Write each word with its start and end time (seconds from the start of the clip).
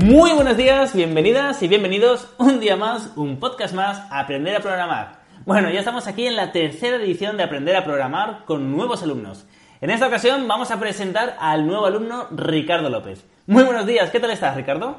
Muy 0.00 0.32
buenos 0.32 0.56
días, 0.56 0.94
bienvenidas 0.94 1.60
y 1.60 1.66
bienvenidos 1.66 2.28
un 2.38 2.60
día 2.60 2.76
más, 2.76 3.10
un 3.16 3.40
podcast 3.40 3.74
más, 3.74 4.00
Aprender 4.12 4.54
a 4.54 4.60
Programar. 4.60 5.22
Bueno, 5.44 5.70
ya 5.72 5.80
estamos 5.80 6.06
aquí 6.06 6.24
en 6.24 6.36
la 6.36 6.52
tercera 6.52 6.98
edición 6.98 7.36
de 7.36 7.42
Aprender 7.42 7.74
a 7.74 7.82
Programar 7.82 8.44
con 8.44 8.70
nuevos 8.70 9.02
alumnos. 9.02 9.44
En 9.80 9.90
esta 9.90 10.06
ocasión 10.06 10.46
vamos 10.46 10.70
a 10.70 10.78
presentar 10.78 11.36
al 11.40 11.66
nuevo 11.66 11.84
alumno 11.84 12.28
Ricardo 12.30 12.88
López. 12.90 13.24
Muy 13.48 13.64
buenos 13.64 13.86
días, 13.86 14.10
¿qué 14.10 14.20
tal 14.20 14.30
estás, 14.30 14.54
Ricardo? 14.54 14.98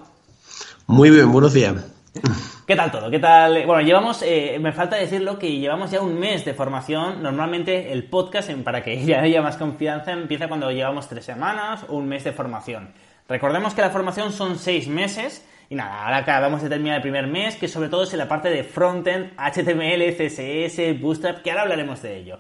Muy 0.85 1.09
bien, 1.09 1.31
buenos 1.31 1.54
días. 1.54 1.76
¿Qué 2.68 2.76
tal 2.76 2.91
todo? 2.91 3.09
¿Qué 3.09 3.20
tal? 3.20 3.66
Bueno, 3.66 3.81
llevamos, 3.81 4.21
eh, 4.21 4.57
me 4.59 4.73
falta 4.73 4.98
decirlo, 4.98 5.40
que 5.40 5.59
llevamos 5.59 5.91
ya 5.91 6.02
un 6.02 6.20
mes 6.20 6.43
de 6.43 6.54
formación. 6.54 7.23
Normalmente 7.23 7.93
el 7.93 8.04
podcast, 8.04 8.52
para 8.66 8.84
que 8.84 9.02
ya 9.05 9.21
haya 9.21 9.41
más 9.41 9.55
confianza, 9.55 10.12
empieza 10.12 10.49
cuando 10.49 10.70
llevamos 10.71 11.07
tres 11.07 11.23
semanas 11.23 11.85
o 11.88 11.95
un 11.95 12.09
mes 12.09 12.26
de 12.26 12.34
formación. 12.34 12.90
Recordemos 13.30 13.76
que 13.76 13.82
la 13.82 13.92
formación 13.92 14.34
son 14.34 14.58
seis 14.58 14.88
meses. 14.88 15.46
Y 15.70 15.76
nada, 15.76 16.04
ahora 16.04 16.18
acabamos 16.18 16.64
de 16.64 16.70
terminar 16.70 16.96
el 16.96 17.04
primer 17.04 17.28
mes, 17.28 17.55
que 17.55 17.68
sobre 17.68 17.90
todo 17.90 18.04
es 18.04 18.12
en 18.14 18.18
la 18.18 18.28
parte 18.28 18.50
de 18.50 18.64
frontend, 18.64 19.34
HTML, 19.38 20.16
CSS, 20.18 20.99
Bootstrap, 20.99 21.44
que 21.44 21.52
ahora 21.52 21.62
hablaremos 21.62 22.02
de 22.02 22.18
ello. 22.18 22.40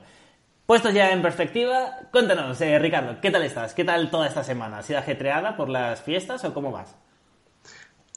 Puestos 0.65 0.93
ya 0.93 1.11
en 1.11 1.21
perspectiva, 1.21 1.91
cuéntanos, 2.11 2.59
eh, 2.61 2.77
Ricardo, 2.79 3.21
¿qué 3.21 3.29
tal 3.29 3.43
estás? 3.43 3.75
¿Qué 3.75 3.83
tal 3.83 4.09
toda 4.09 4.27
esta 4.27 4.43
semana? 4.43 4.79
¿Ha 4.79 4.83
sido 4.83 4.97
ajetreada 4.97 5.55
por 5.55 5.69
las 5.69 6.01
fiestas 6.01 6.43
o 6.43 6.53
cómo 6.55 6.71
vas? 6.71 6.95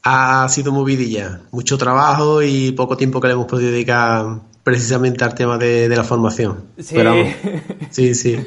Ha 0.03 0.48
sido 0.48 0.73
movidilla, 0.73 1.41
mucho 1.51 1.77
trabajo 1.77 2.42
y 2.42 2.73
poco 2.73 2.97
tiempo 2.97 3.20
que 3.20 3.29
le 3.29 3.34
hemos 3.34 3.47
podido 3.47 3.70
dedicar 3.70 4.41
precisamente 4.64 5.25
al 5.25 5.34
tema 5.34 5.59
de, 5.59 5.89
la 5.89 6.05
formación. 6.05 6.69
Sí. 6.79 6.97
sí, 7.91 8.14
sí. 8.14 8.47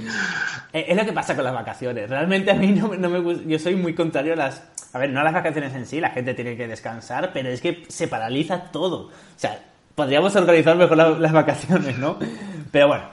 Eh, 0.75 0.87
es 0.89 0.97
lo 0.97 1.05
que 1.05 1.13
pasa 1.13 1.35
con 1.35 1.45
las 1.45 1.53
vacaciones. 1.53 2.09
Realmente 2.09 2.51
a 2.51 2.55
mí 2.55 2.67
no, 2.67 2.89
me 2.89 3.19
gusta. 3.19 3.43
Yo 3.47 3.57
soy 3.57 3.77
muy 3.77 3.95
contrario 3.95 4.33
a 4.33 4.35
las. 4.35 4.61
A 4.91 4.99
ver, 4.99 5.09
no 5.09 5.21
a 5.21 5.23
las 5.23 5.33
vacaciones 5.33 5.73
en 5.73 5.85
sí, 5.85 6.01
la 6.01 6.09
gente 6.09 6.33
tiene 6.33 6.57
que 6.57 6.67
descansar, 6.67 7.31
pero 7.33 7.47
es 7.47 7.61
que 7.61 7.85
se 7.87 8.09
paraliza 8.09 8.71
todo. 8.73 9.07
O 9.07 9.11
sea, 9.37 9.63
podríamos 9.95 10.35
organizar 10.35 10.75
mejor 10.75 10.97
las 10.97 11.31
vacaciones, 11.31 11.97
¿no? 11.97 12.19
Pero 12.71 12.89
bueno, 12.89 13.05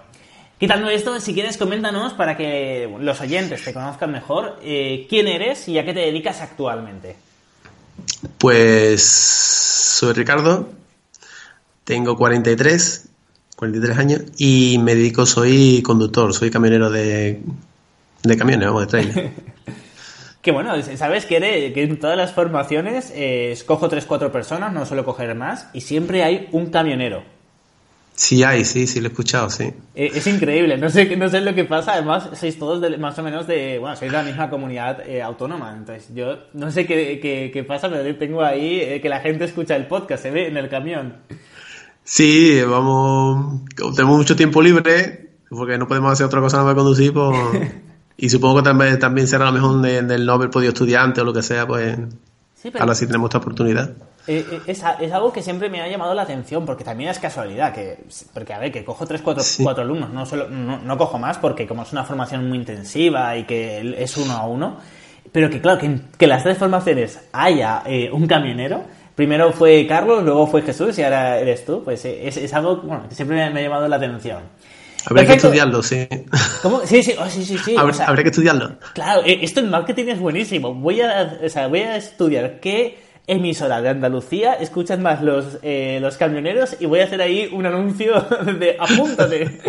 quitando 0.59 0.91
esto, 0.91 1.21
si 1.21 1.35
quieres, 1.35 1.57
coméntanos 1.57 2.15
para 2.15 2.37
que 2.37 2.93
los 2.99 3.21
oyentes 3.21 3.63
te 3.63 3.73
conozcan 3.73 4.11
mejor 4.11 4.59
eh, 4.65 5.07
quién 5.09 5.29
eres 5.29 5.69
y 5.69 5.79
a 5.79 5.85
qué 5.85 5.95
te 5.95 6.01
dedicas 6.01 6.41
actualmente. 6.41 7.15
Pues 8.39 9.05
soy 9.05 10.15
Ricardo, 10.15 10.69
tengo 11.85 12.17
43 12.17 13.09
43 13.63 13.97
años 13.97 14.23
y 14.39 14.79
me 14.79 14.97
dedico, 14.97 15.25
soy 15.25 15.83
conductor, 15.83 16.35
soy 16.35 16.51
camionero 16.51 16.91
de, 16.91 17.43
de 18.25 18.37
camiones, 18.37 18.67
vamos, 18.67 18.83
de 18.83 18.87
trailer. 18.89 19.31
Qué 20.43 20.51
bueno, 20.51 20.73
sabes 20.97 21.27
que, 21.27 21.39
que 21.73 21.83
en 21.85 22.01
todas 22.01 22.17
las 22.17 22.33
formaciones 22.33 23.13
eh, 23.15 23.53
escojo 23.53 23.89
3-4 23.89 24.33
personas, 24.33 24.73
no 24.73 24.85
suelo 24.85 25.05
coger 25.05 25.37
más, 25.37 25.69
y 25.75 25.83
siempre 25.83 26.25
hay 26.25 26.49
un 26.51 26.71
camionero. 26.71 27.23
Sí 28.17 28.43
hay, 28.43 28.65
sí, 28.65 28.89
sí, 28.89 29.01
lo 29.01 29.07
he 29.07 29.11
escuchado, 29.11 29.49
sí. 29.49 29.73
Eh, 29.95 30.11
es 30.13 30.27
increíble, 30.27 30.77
no 30.77 30.91
sé, 30.91 31.17
no 31.17 31.29
sé 31.29 31.41
lo 31.41 31.55
que 31.55 31.63
pasa, 31.63 31.93
además 31.93 32.31
sois 32.35 32.59
todos 32.59 32.99
más 32.99 33.17
o 33.21 33.23
menos 33.23 33.47
de, 33.47 33.79
bueno, 33.79 33.95
sois 33.95 34.11
de 34.11 34.19
la 34.19 34.25
misma 34.25 34.51
comunidad 34.51 35.09
eh, 35.09 35.23
autónoma, 35.23 35.73
entonces 35.79 36.13
yo 36.13 36.37
no 36.55 36.73
sé 36.73 36.85
qué, 36.85 37.21
qué, 37.21 37.53
qué, 37.55 37.63
pasa, 37.63 37.89
pero 37.89 38.17
tengo 38.17 38.43
ahí 38.43 38.99
que 39.01 39.09
la 39.09 39.21
gente 39.21 39.45
escucha 39.45 39.77
el 39.77 39.87
podcast, 39.87 40.25
se 40.25 40.33
ve 40.33 40.49
en 40.49 40.57
el 40.57 40.69
camión. 40.69 41.19
Sí, 42.05 42.61
vamos, 42.63 43.63
tenemos 43.95 44.17
mucho 44.17 44.37
tiempo 44.37 44.61
libre, 44.61 45.31
porque 45.49 45.79
no 45.79 45.87
podemos 45.87 46.13
hacer 46.13 46.27
otra 46.27 46.41
cosa 46.41 46.59
nada 46.59 46.69
más 46.69 46.75
conducir, 46.75 47.13
pues, 47.13 47.39
y 48.17 48.29
supongo 48.29 48.57
que 48.57 48.63
también, 48.63 48.99
también 48.99 49.29
será 49.29 49.47
lo 49.47 49.53
mejor 49.53 49.81
del 49.81 50.27
no 50.27 50.33
haber 50.33 50.51
podido 50.51 50.73
estudiante 50.73 51.21
o 51.21 51.25
lo 51.25 51.33
que 51.33 51.43
sea, 51.43 51.67
pues 51.67 51.99
ahora 52.79 52.95
sí 52.95 53.07
tenemos 53.07 53.29
esta 53.29 53.39
oportunidad. 53.39 53.91
Eh, 54.27 54.47
eh, 54.51 54.61
es, 54.67 54.83
es, 55.01 55.13
algo 55.13 55.33
que 55.33 55.43
siempre 55.43 55.69
me 55.69 55.81
ha 55.81 55.89
llamado 55.89 56.15
la 56.15 56.23
atención, 56.23 56.65
porque 56.65 56.85
también 56.85 57.11
es 57.11 57.19
casualidad, 57.19 57.75
que 57.75 58.05
porque 58.33 58.53
a 58.53 58.59
ver, 58.59 58.71
que 58.71 58.85
cojo 58.85 59.05
3, 59.05 59.21
4, 59.21 59.45
cuatro 59.63 59.83
alumnos, 59.83 60.11
no, 60.11 60.25
solo, 60.27 60.49
no, 60.49 60.99
cojo 60.99 61.19
más, 61.19 61.39
porque 61.39 61.67
como 61.67 61.83
es 61.83 61.93
una 61.93 62.05
formación 62.05 62.49
muy 62.49 62.59
intensiva 62.59 63.37
y 63.37 63.45
que 63.45 63.97
es 64.01 64.17
uno 64.17 64.35
a 64.35 64.47
uno, 64.47 64.77
pero 65.33 65.51
que 65.51 65.61
claro, 65.61 65.81
que, 65.81 66.01
que 66.17 66.27
las 66.29 66.45
tres 66.45 66.57
formaciones 66.57 67.19
haya 67.33 67.83
eh, 67.85 68.11
un 68.13 68.29
camionero, 68.29 68.85
primero 69.15 69.53
fue 69.53 69.87
Carlos, 69.87 70.23
luego 70.25 70.47
fue 70.47 70.63
Jesús 70.63 70.99
y 70.99 71.03
ahora 71.03 71.39
eres 71.39 71.65
tú, 71.65 71.83
pues 71.85 72.05
eh, 72.05 72.29
es, 72.29 72.55
algo 72.55 72.77
bueno, 72.79 73.09
que 73.09 73.15
siempre 73.15 73.51
me, 73.51 73.61
ha 73.61 73.63
llamado 73.63 73.89
la 73.89 73.97
atención. 73.97 74.41
Habría 75.05 75.27
que 75.27 75.35
estudiarlo, 75.35 75.83
sí. 75.83 76.07
¿Cómo? 76.63 76.83
Sí, 76.85 77.03
sí, 77.03 77.15
oh, 77.19 77.29
sí, 77.29 77.45
sí, 77.45 77.59
sí. 77.59 77.75
Habría, 77.77 78.23
que 78.23 78.29
estudiarlo. 78.29 78.77
Claro, 78.95 79.23
eh, 79.25 79.41
esto 79.43 79.59
en 79.59 79.69
marketing 79.69 80.07
es 80.07 80.21
buenísimo. 80.21 80.75
Voy 80.75 81.01
a, 81.01 81.41
o 81.45 81.49
sea, 81.49 81.67
voy 81.67 81.81
a 81.81 81.97
estudiar 81.97 82.61
qué 82.61 82.99
emisora 83.27 83.81
de 83.81 83.89
Andalucía 83.89 84.55
escuchan 84.55 85.03
más 85.03 85.23
los, 85.23 85.59
eh, 85.63 85.99
los 86.01 86.17
camioneros 86.17 86.77
y 86.81 86.87
voy 86.87 87.01
a 87.01 87.05
hacer 87.05 87.21
ahí 87.21 87.51
un 87.53 87.67
anuncio 87.67 88.21
de 88.59 88.77
apúntate. 88.79 89.61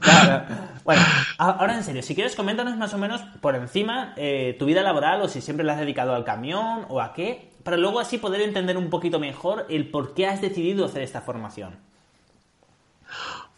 claro. 0.00 0.44
Bueno, 0.84 1.00
ahora 1.38 1.76
en 1.76 1.84
serio, 1.84 2.02
si 2.02 2.16
quieres 2.16 2.34
coméntanos 2.34 2.76
más 2.76 2.92
o 2.92 2.98
menos 2.98 3.20
por 3.40 3.54
encima 3.54 4.16
tu 4.58 4.66
vida 4.66 4.82
laboral 4.82 5.22
o 5.22 5.28
si 5.28 5.40
siempre 5.40 5.64
la 5.64 5.74
has 5.74 5.78
dedicado 5.78 6.12
al 6.12 6.24
camión 6.24 6.86
o 6.88 7.00
a 7.00 7.12
qué 7.12 7.51
para 7.62 7.76
luego 7.76 8.00
así 8.00 8.18
poder 8.18 8.40
entender 8.40 8.76
un 8.76 8.90
poquito 8.90 9.18
mejor 9.18 9.66
el 9.68 9.88
por 9.90 10.14
qué 10.14 10.26
has 10.26 10.40
decidido 10.40 10.84
hacer 10.84 11.02
esta 11.02 11.20
formación. 11.20 11.76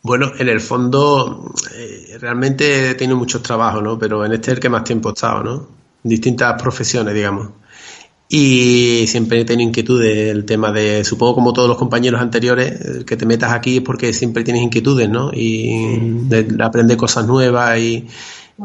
Bueno, 0.02 0.32
en 0.38 0.48
el 0.48 0.60
fondo 0.60 1.50
eh, 1.74 2.18
realmente 2.20 2.90
he 2.90 2.94
tenido 2.94 3.16
muchos 3.16 3.42
trabajos, 3.42 3.82
¿no? 3.82 3.98
Pero 3.98 4.24
en 4.24 4.32
este 4.32 4.50
es 4.50 4.56
el 4.56 4.60
que 4.60 4.68
más 4.68 4.84
tiempo 4.84 5.08
he 5.08 5.12
estado, 5.12 5.42
¿no? 5.42 5.68
Distintas 6.02 6.60
profesiones, 6.60 7.14
digamos. 7.14 7.48
Y 8.28 9.06
siempre 9.06 9.40
he 9.40 9.44
tenido 9.46 9.68
inquietudes. 9.68 10.30
El 10.30 10.44
tema 10.44 10.72
de, 10.72 11.04
supongo 11.04 11.36
como 11.36 11.54
todos 11.54 11.68
los 11.68 11.78
compañeros 11.78 12.20
anteriores, 12.20 13.04
que 13.06 13.16
te 13.16 13.24
metas 13.24 13.52
aquí 13.52 13.78
es 13.78 13.82
porque 13.82 14.12
siempre 14.12 14.44
tienes 14.44 14.62
inquietudes, 14.62 15.08
¿no? 15.08 15.30
Y 15.32 15.96
de 16.28 16.62
aprender 16.62 16.98
cosas 16.98 17.26
nuevas 17.26 17.78
y, 17.78 18.06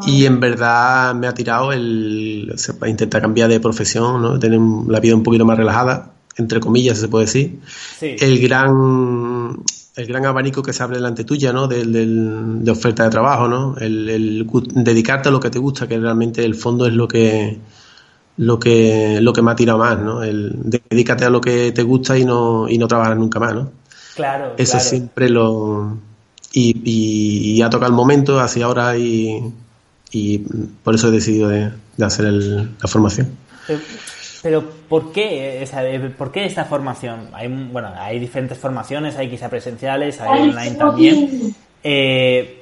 y 0.06 0.26
en 0.26 0.40
verdad 0.40 1.16
me 1.16 1.28
ha 1.28 1.34
tirado 1.34 1.72
el 1.74 2.54
intentar 2.86 3.22
cambiar 3.22 3.50
de 3.50 3.60
profesión, 3.60 4.22
¿no? 4.22 4.40
tener 4.40 4.60
la 4.88 5.00
vida 5.00 5.16
un 5.16 5.24
poquito 5.24 5.46
más 5.46 5.58
relajada, 5.58 6.12
entre 6.38 6.60
comillas 6.60 6.98
se 6.98 7.08
puede 7.08 7.26
decir. 7.26 7.60
El 8.02 8.40
gran 8.40 9.64
el 9.96 10.08
gran 10.08 10.26
abanico 10.26 10.64
que 10.64 10.72
se 10.72 10.82
abre 10.82 10.96
delante 10.98 11.26
tuya, 11.26 11.52
¿no? 11.52 11.68
Del, 11.68 12.64
de 12.64 12.72
oferta 12.72 13.04
de 13.04 13.10
trabajo, 13.10 13.48
¿no? 13.48 13.76
El, 13.78 14.48
dedicarte 14.74 15.30
a 15.30 15.32
lo 15.32 15.40
que 15.40 15.50
te 15.50 15.60
gusta, 15.60 15.88
que 15.88 16.00
realmente 16.00 16.46
el 16.46 16.56
fondo 16.56 16.86
es 16.86 16.94
lo 16.94 17.08
que 17.08 17.58
lo 18.38 18.58
que 18.58 19.20
lo 19.22 19.34
que 19.34 19.42
me 19.42 19.52
ha 19.52 19.56
tirado 19.56 19.80
más, 19.80 20.00
¿no? 20.00 20.24
El 20.24 20.54
dedícate 20.56 21.26
a 21.26 21.30
lo 21.30 21.42
que 21.42 21.74
te 21.74 21.84
gusta 21.84 22.18
y 22.18 22.24
no 22.24 22.70
y 22.70 22.78
no 22.78 22.88
trabajar 22.88 23.18
nunca 23.18 23.40
más, 23.40 23.54
¿no? 23.54 23.72
Claro. 24.16 24.54
Eso 24.58 24.78
es 24.78 24.84
siempre 24.84 25.30
lo 25.30 25.98
y, 26.54 26.82
y, 27.56 27.62
ha 27.62 27.70
tocado 27.70 27.92
el 27.92 27.96
momento, 27.96 28.40
así 28.40 28.62
ahora 28.62 28.98
y 28.98 29.54
y 30.12 30.40
por 30.84 30.96
eso 30.96 31.10
he 31.10 31.12
decidido 31.12 31.50
de, 31.50 31.72
hacer 32.02 32.26
la 32.26 32.88
formación. 32.88 33.36
Pero, 34.42 34.64
¿por 34.88 35.12
qué? 35.12 35.68
¿Por 36.18 36.32
qué 36.32 36.46
esta 36.46 36.66
formación? 36.66 37.30
Hay, 37.34 37.48
bueno, 37.48 37.92
hay 37.96 38.20
diferentes 38.20 38.58
formaciones, 38.58 39.18
hay 39.18 39.30
quizá 39.30 39.50
presenciales, 39.50 40.20
hay 40.22 40.50
online 40.50 40.76
también. 40.76 41.56
Eh, 41.84 42.56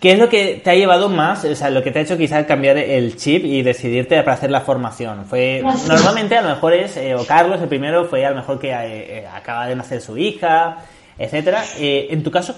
¿Qué 0.00 0.12
es 0.12 0.18
lo 0.18 0.28
que 0.28 0.60
te 0.62 0.70
ha 0.70 0.74
llevado 0.74 1.08
más, 1.08 1.44
o 1.44 1.54
sea, 1.54 1.70
lo 1.70 1.82
que 1.82 1.90
te 1.90 2.00
ha 2.00 2.02
hecho 2.02 2.18
quizá 2.18 2.44
cambiar 2.44 2.76
el 2.76 3.16
chip 3.16 3.44
y 3.44 3.62
decidirte 3.62 4.20
para 4.22 4.34
hacer 4.34 4.50
la 4.50 4.60
formación? 4.60 5.24
Fue 5.26 5.62
Normalmente 5.62 6.36
a 6.36 6.42
lo 6.42 6.48
mejor 6.50 6.74
es, 6.74 6.96
eh, 6.96 7.14
o 7.14 7.24
Carlos 7.24 7.60
el 7.60 7.68
primero 7.68 8.04
fue 8.04 8.24
a 8.24 8.30
lo 8.30 8.36
mejor 8.36 8.58
que 8.58 8.70
eh, 8.72 9.26
acaba 9.32 9.66
de 9.66 9.76
nacer 9.76 10.00
su 10.00 10.18
hija, 10.18 10.78
etcétera. 11.18 11.64
en 11.78 12.22
tu 12.22 12.30
caso, 12.30 12.56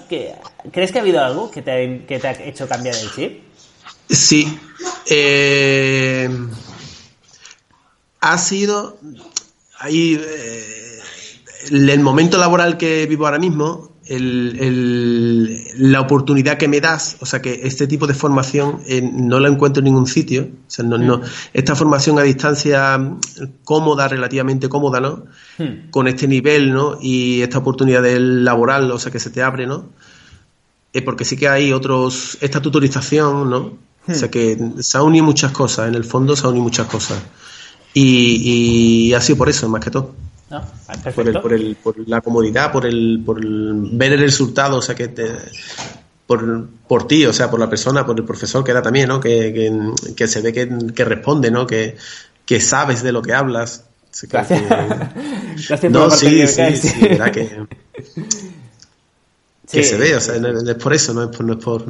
¿crees 0.71 0.91
que 0.91 0.97
ha 0.99 1.01
habido 1.01 1.23
algo 1.23 1.49
que 1.49 1.61
te, 1.61 2.03
que 2.07 2.19
te 2.19 2.27
ha 2.27 2.31
hecho 2.31 2.67
cambiar 2.67 2.95
el 2.95 3.11
chip? 3.11 3.49
Sí. 4.09 4.59
Eh, 5.05 6.29
ha 8.21 8.37
sido 8.37 8.97
ahí 9.79 10.19
eh, 10.21 10.99
el 11.71 11.99
momento 11.99 12.37
laboral 12.37 12.77
que 12.77 13.05
vivo 13.05 13.25
ahora 13.25 13.39
mismo 13.39 13.89
la 14.11 16.01
oportunidad 16.01 16.57
que 16.57 16.67
me 16.67 16.81
das, 16.81 17.17
o 17.19 17.27
sea, 17.27 17.43
que 17.43 17.61
este 17.63 17.85
tipo 17.85 18.07
de 18.07 18.15
formación 18.15 18.81
eh, 18.87 19.01
no 19.01 19.39
la 19.39 19.49
encuentro 19.49 19.81
en 19.81 19.85
ningún 19.85 20.07
sitio. 20.07 20.49
O 20.67 20.69
sea, 20.69 20.83
no, 20.83 20.97
no, 20.97 21.21
esta 21.53 21.75
formación 21.75 22.17
a 22.17 22.23
distancia 22.23 22.99
cómoda, 23.63 24.07
relativamente 24.07 24.67
cómoda, 24.67 24.99
¿no? 24.99 25.25
Hmm. 25.59 25.91
Con 25.91 26.07
este 26.07 26.27
nivel, 26.27 26.73
¿no? 26.73 26.97
Y 26.99 27.43
esta 27.43 27.59
oportunidad 27.59 28.01
del 28.01 28.43
laboral, 28.43 28.89
o 28.89 28.97
sea, 28.97 29.11
que 29.11 29.19
se 29.19 29.29
te 29.29 29.43
abre, 29.43 29.67
¿no? 29.67 29.89
Porque 31.05 31.23
sí 31.23 31.37
que 31.37 31.47
hay 31.47 31.71
otros, 31.71 32.39
esta 32.41 32.61
tutorización, 32.61 33.47
¿no? 33.47 33.77
O 34.09 34.15
sea, 34.15 34.27
hmm. 34.27 34.31
que 34.31 34.57
se 34.79 34.97
ha 34.97 35.03
unido 35.03 35.25
muchas 35.25 35.51
cosas, 35.51 35.87
en 35.87 35.95
el 35.95 36.03
fondo 36.03 36.35
se 36.35 36.45
ha 36.45 36.49
unido 36.49 36.63
muchas 36.63 36.87
cosas. 36.87 37.19
Y, 37.93 39.07
y 39.09 39.13
ha 39.13 39.21
sido 39.21 39.37
por 39.37 39.49
eso, 39.49 39.67
más 39.69 39.83
que 39.83 39.91
todo. 39.91 40.13
Ah, 40.51 40.63
por, 41.13 41.27
el, 41.27 41.41
por, 41.41 41.53
el, 41.53 41.75
por, 41.75 42.07
la 42.07 42.21
comodidad, 42.21 42.71
por 42.71 42.85
el, 42.87 43.21
por 43.23 43.39
ver 43.43 44.13
el 44.13 44.19
resultado, 44.19 44.77
o 44.77 44.81
sea, 44.81 44.95
que 44.95 45.07
te, 45.07 45.27
por, 46.25 46.67
por 46.87 47.07
ti, 47.07 47.25
o 47.25 47.33
sea, 47.33 47.51
por 47.51 47.59
la 47.59 47.69
persona, 47.69 48.05
por 48.05 48.17
el 48.17 48.25
profesor 48.25 48.63
que 48.63 48.73
da 48.73 48.81
también, 48.81 49.07
¿no? 49.07 49.19
Que, 49.19 49.71
que, 50.15 50.27
se 50.27 50.41
ve 50.41 50.53
que, 50.53 51.05
responde, 51.05 51.51
¿no? 51.51 51.67
Que, 51.67 51.97
que 52.45 52.59
sabes 52.59 53.03
de 53.03 53.11
lo 53.11 53.21
que 53.21 53.33
hablas. 53.33 53.85
Gracias. 54.23 54.61
Gracias 55.67 55.91
no, 55.91 56.09
sí, 56.09 56.47
sí, 56.47 56.75
sí, 56.75 56.99
verdad 57.01 57.31
que, 57.31 57.49
que 59.71 59.83
se 59.83 59.97
ve, 59.97 60.15
o 60.15 60.21
sea, 60.21 60.39
no, 60.39 60.49
es 60.49 60.75
por 60.75 60.93
eso, 60.93 61.13
no 61.13 61.23
es 61.23 61.35
por, 61.35 61.45
no 61.45 61.53
es 61.53 61.63
por, 61.63 61.85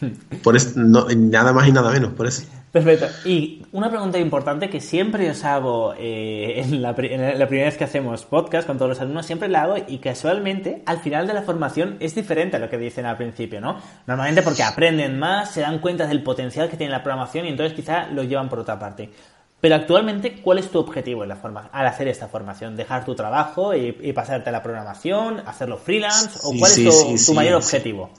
por 0.42 0.56
eso, 0.56 0.72
no, 0.76 1.06
nada 1.08 1.52
más 1.52 1.68
y 1.68 1.72
nada 1.72 1.90
menos, 1.90 2.12
por 2.12 2.26
eso. 2.26 2.42
Perfecto. 2.72 3.06
Y 3.24 3.62
una 3.72 3.88
pregunta 3.88 4.18
importante 4.18 4.68
que 4.68 4.80
siempre 4.80 5.30
os 5.30 5.44
hago 5.44 5.94
eh, 5.98 6.60
en, 6.60 6.82
la, 6.82 6.94
primera 6.94 7.40
vez 7.48 7.78
que 7.78 7.84
hacemos 7.84 8.26
podcast 8.26 8.66
con 8.66 8.76
todos 8.76 8.90
los 8.90 9.00
alumnos, 9.00 9.24
siempre 9.24 9.48
la 9.48 9.62
hago 9.62 9.76
y 9.88 9.98
casualmente 9.98 10.82
al 10.84 10.98
final 10.98 11.26
de 11.26 11.32
la 11.32 11.40
formación 11.40 11.96
es 12.00 12.14
diferente 12.14 12.56
a 12.56 12.58
lo 12.58 12.68
que 12.68 12.76
dicen 12.76 13.06
al 13.06 13.16
principio, 13.16 13.62
¿no? 13.62 13.80
Normalmente 14.06 14.42
porque 14.42 14.62
aprenden 14.62 15.18
más, 15.18 15.52
se 15.52 15.62
dan 15.62 15.78
cuenta 15.78 16.06
del 16.06 16.22
potencial 16.22 16.68
que 16.68 16.76
tiene 16.76 16.92
la 16.92 17.02
programación 17.02 17.46
y 17.46 17.48
entonces 17.48 17.74
quizá 17.74 18.08
lo 18.08 18.24
llevan 18.24 18.50
por 18.50 18.58
otra 18.58 18.78
parte. 18.78 19.10
Pero 19.58 19.74
actualmente, 19.74 20.42
¿cuál 20.42 20.58
es 20.58 20.70
tu 20.70 20.78
objetivo 20.78 21.22
en 21.22 21.30
la 21.30 21.36
forma, 21.36 21.70
al 21.72 21.86
hacer 21.86 22.08
esta 22.08 22.28
formación? 22.28 22.76
¿Dejar 22.76 23.06
tu 23.06 23.14
trabajo 23.14 23.74
y, 23.74 24.12
pasarte 24.12 24.50
a 24.50 24.52
la 24.52 24.62
programación, 24.62 25.42
hacerlo 25.46 25.78
freelance? 25.78 26.40
¿O 26.42 26.52
cuál 26.58 26.72
es 26.72 27.26
tu, 27.26 27.32
mayor 27.32 27.54
objetivo? 27.54 28.10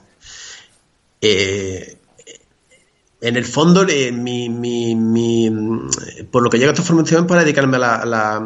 Eh, 1.20 1.98
en 3.20 3.36
el 3.36 3.44
fondo, 3.44 3.84
mi, 4.12 4.48
mi, 4.48 5.50
por 6.30 6.42
lo 6.42 6.50
que 6.50 6.58
llega 6.58 6.70
a 6.70 6.72
esta 6.72 6.84
formación 6.84 7.26
para 7.26 7.42
dedicarme 7.42 7.76
a 7.76 8.04
la, 8.04 8.36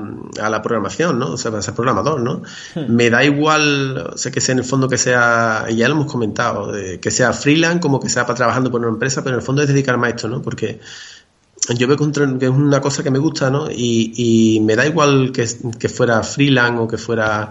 a 0.40 0.48
la, 0.50 0.62
programación, 0.62 1.18
¿no? 1.18 1.32
O 1.32 1.36
sea, 1.36 1.50
para 1.50 1.62
ser 1.62 1.74
programador, 1.74 2.20
¿no? 2.22 2.42
Hmm. 2.74 2.86
Me 2.88 3.10
da 3.10 3.22
igual, 3.22 4.12
o 4.14 4.16
sea, 4.16 4.32
que 4.32 4.40
sea 4.40 4.54
en 4.54 4.60
el 4.60 4.64
fondo 4.64 4.88
que 4.88 4.96
sea, 4.96 5.66
ya 5.68 5.88
lo 5.88 5.94
hemos 5.96 6.10
comentado, 6.10 6.72
que 7.00 7.10
sea 7.10 7.34
freelance 7.34 7.80
como 7.80 8.00
que 8.00 8.08
sea 8.08 8.24
para 8.24 8.36
trabajando 8.36 8.70
por 8.70 8.80
una 8.80 8.88
empresa, 8.88 9.22
pero 9.22 9.36
en 9.36 9.40
el 9.40 9.46
fondo 9.46 9.60
es 9.60 9.68
dedicarme 9.68 10.06
a 10.06 10.10
esto, 10.10 10.28
¿no? 10.28 10.40
Porque 10.40 10.80
yo 11.76 11.86
veo 11.86 11.96
que 11.96 12.46
es 12.46 12.50
una 12.50 12.80
cosa 12.80 13.02
que 13.02 13.10
me 13.10 13.18
gusta, 13.18 13.50
¿no? 13.50 13.70
Y, 13.70 14.12
y 14.16 14.60
me 14.60 14.74
da 14.74 14.86
igual 14.86 15.32
que, 15.32 15.46
que 15.78 15.88
fuera 15.90 16.22
freelance 16.22 16.80
o 16.80 16.88
que 16.88 16.96
fuera 16.96 17.50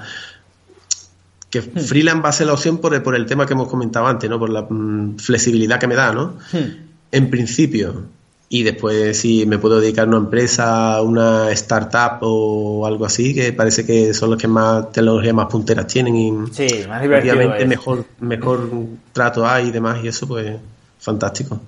que 1.52 1.62
hmm. 1.62 1.80
freelance 1.80 2.24
va 2.24 2.30
a 2.30 2.32
ser 2.32 2.48
la 2.48 2.54
opción 2.54 2.80
por 2.80 2.96
el, 2.96 3.04
por 3.04 3.16
el 3.16 3.28
tema 3.28 3.46
que 3.46 3.54
hemos 3.54 3.68
comentado 3.68 4.08
antes, 4.08 4.28
¿no? 4.30 4.40
Por 4.40 4.50
la 4.50 4.64
mm, 4.64 5.18
flexibilidad 5.18 5.80
que 5.80 5.88
me 5.88 5.96
da, 5.96 6.12
¿no? 6.14 6.38
Hmm. 6.52 6.88
En 7.12 7.30
principio. 7.30 8.06
Y 8.50 8.64
después 8.64 9.18
si 9.18 9.46
me 9.46 9.60
puedo 9.60 9.80
dedicar 9.80 10.06
a 10.06 10.10
una 10.10 10.18
empresa, 10.18 11.02
una 11.02 11.52
startup 11.52 12.18
o 12.22 12.86
algo 12.86 13.06
así, 13.06 13.34
que 13.34 13.54
parece 13.54 13.86
que 13.86 14.14
son 14.14 14.32
los 14.32 14.40
que 14.40 14.48
más 14.48 14.92
tecnologías 14.92 15.34
más 15.34 15.46
punteras 15.46 15.88
tienen 15.88 16.16
y 16.16 16.34
sí, 16.52 16.68
más 16.88 17.02
obviamente 17.06 17.66
mejor, 17.66 18.06
mejor 18.20 18.70
trato 19.14 19.48
hay 19.48 19.68
y 19.68 19.72
demás 19.72 20.04
y 20.04 20.10
eso 20.10 20.28
pues 20.28 20.58
fantástico. 21.00 21.62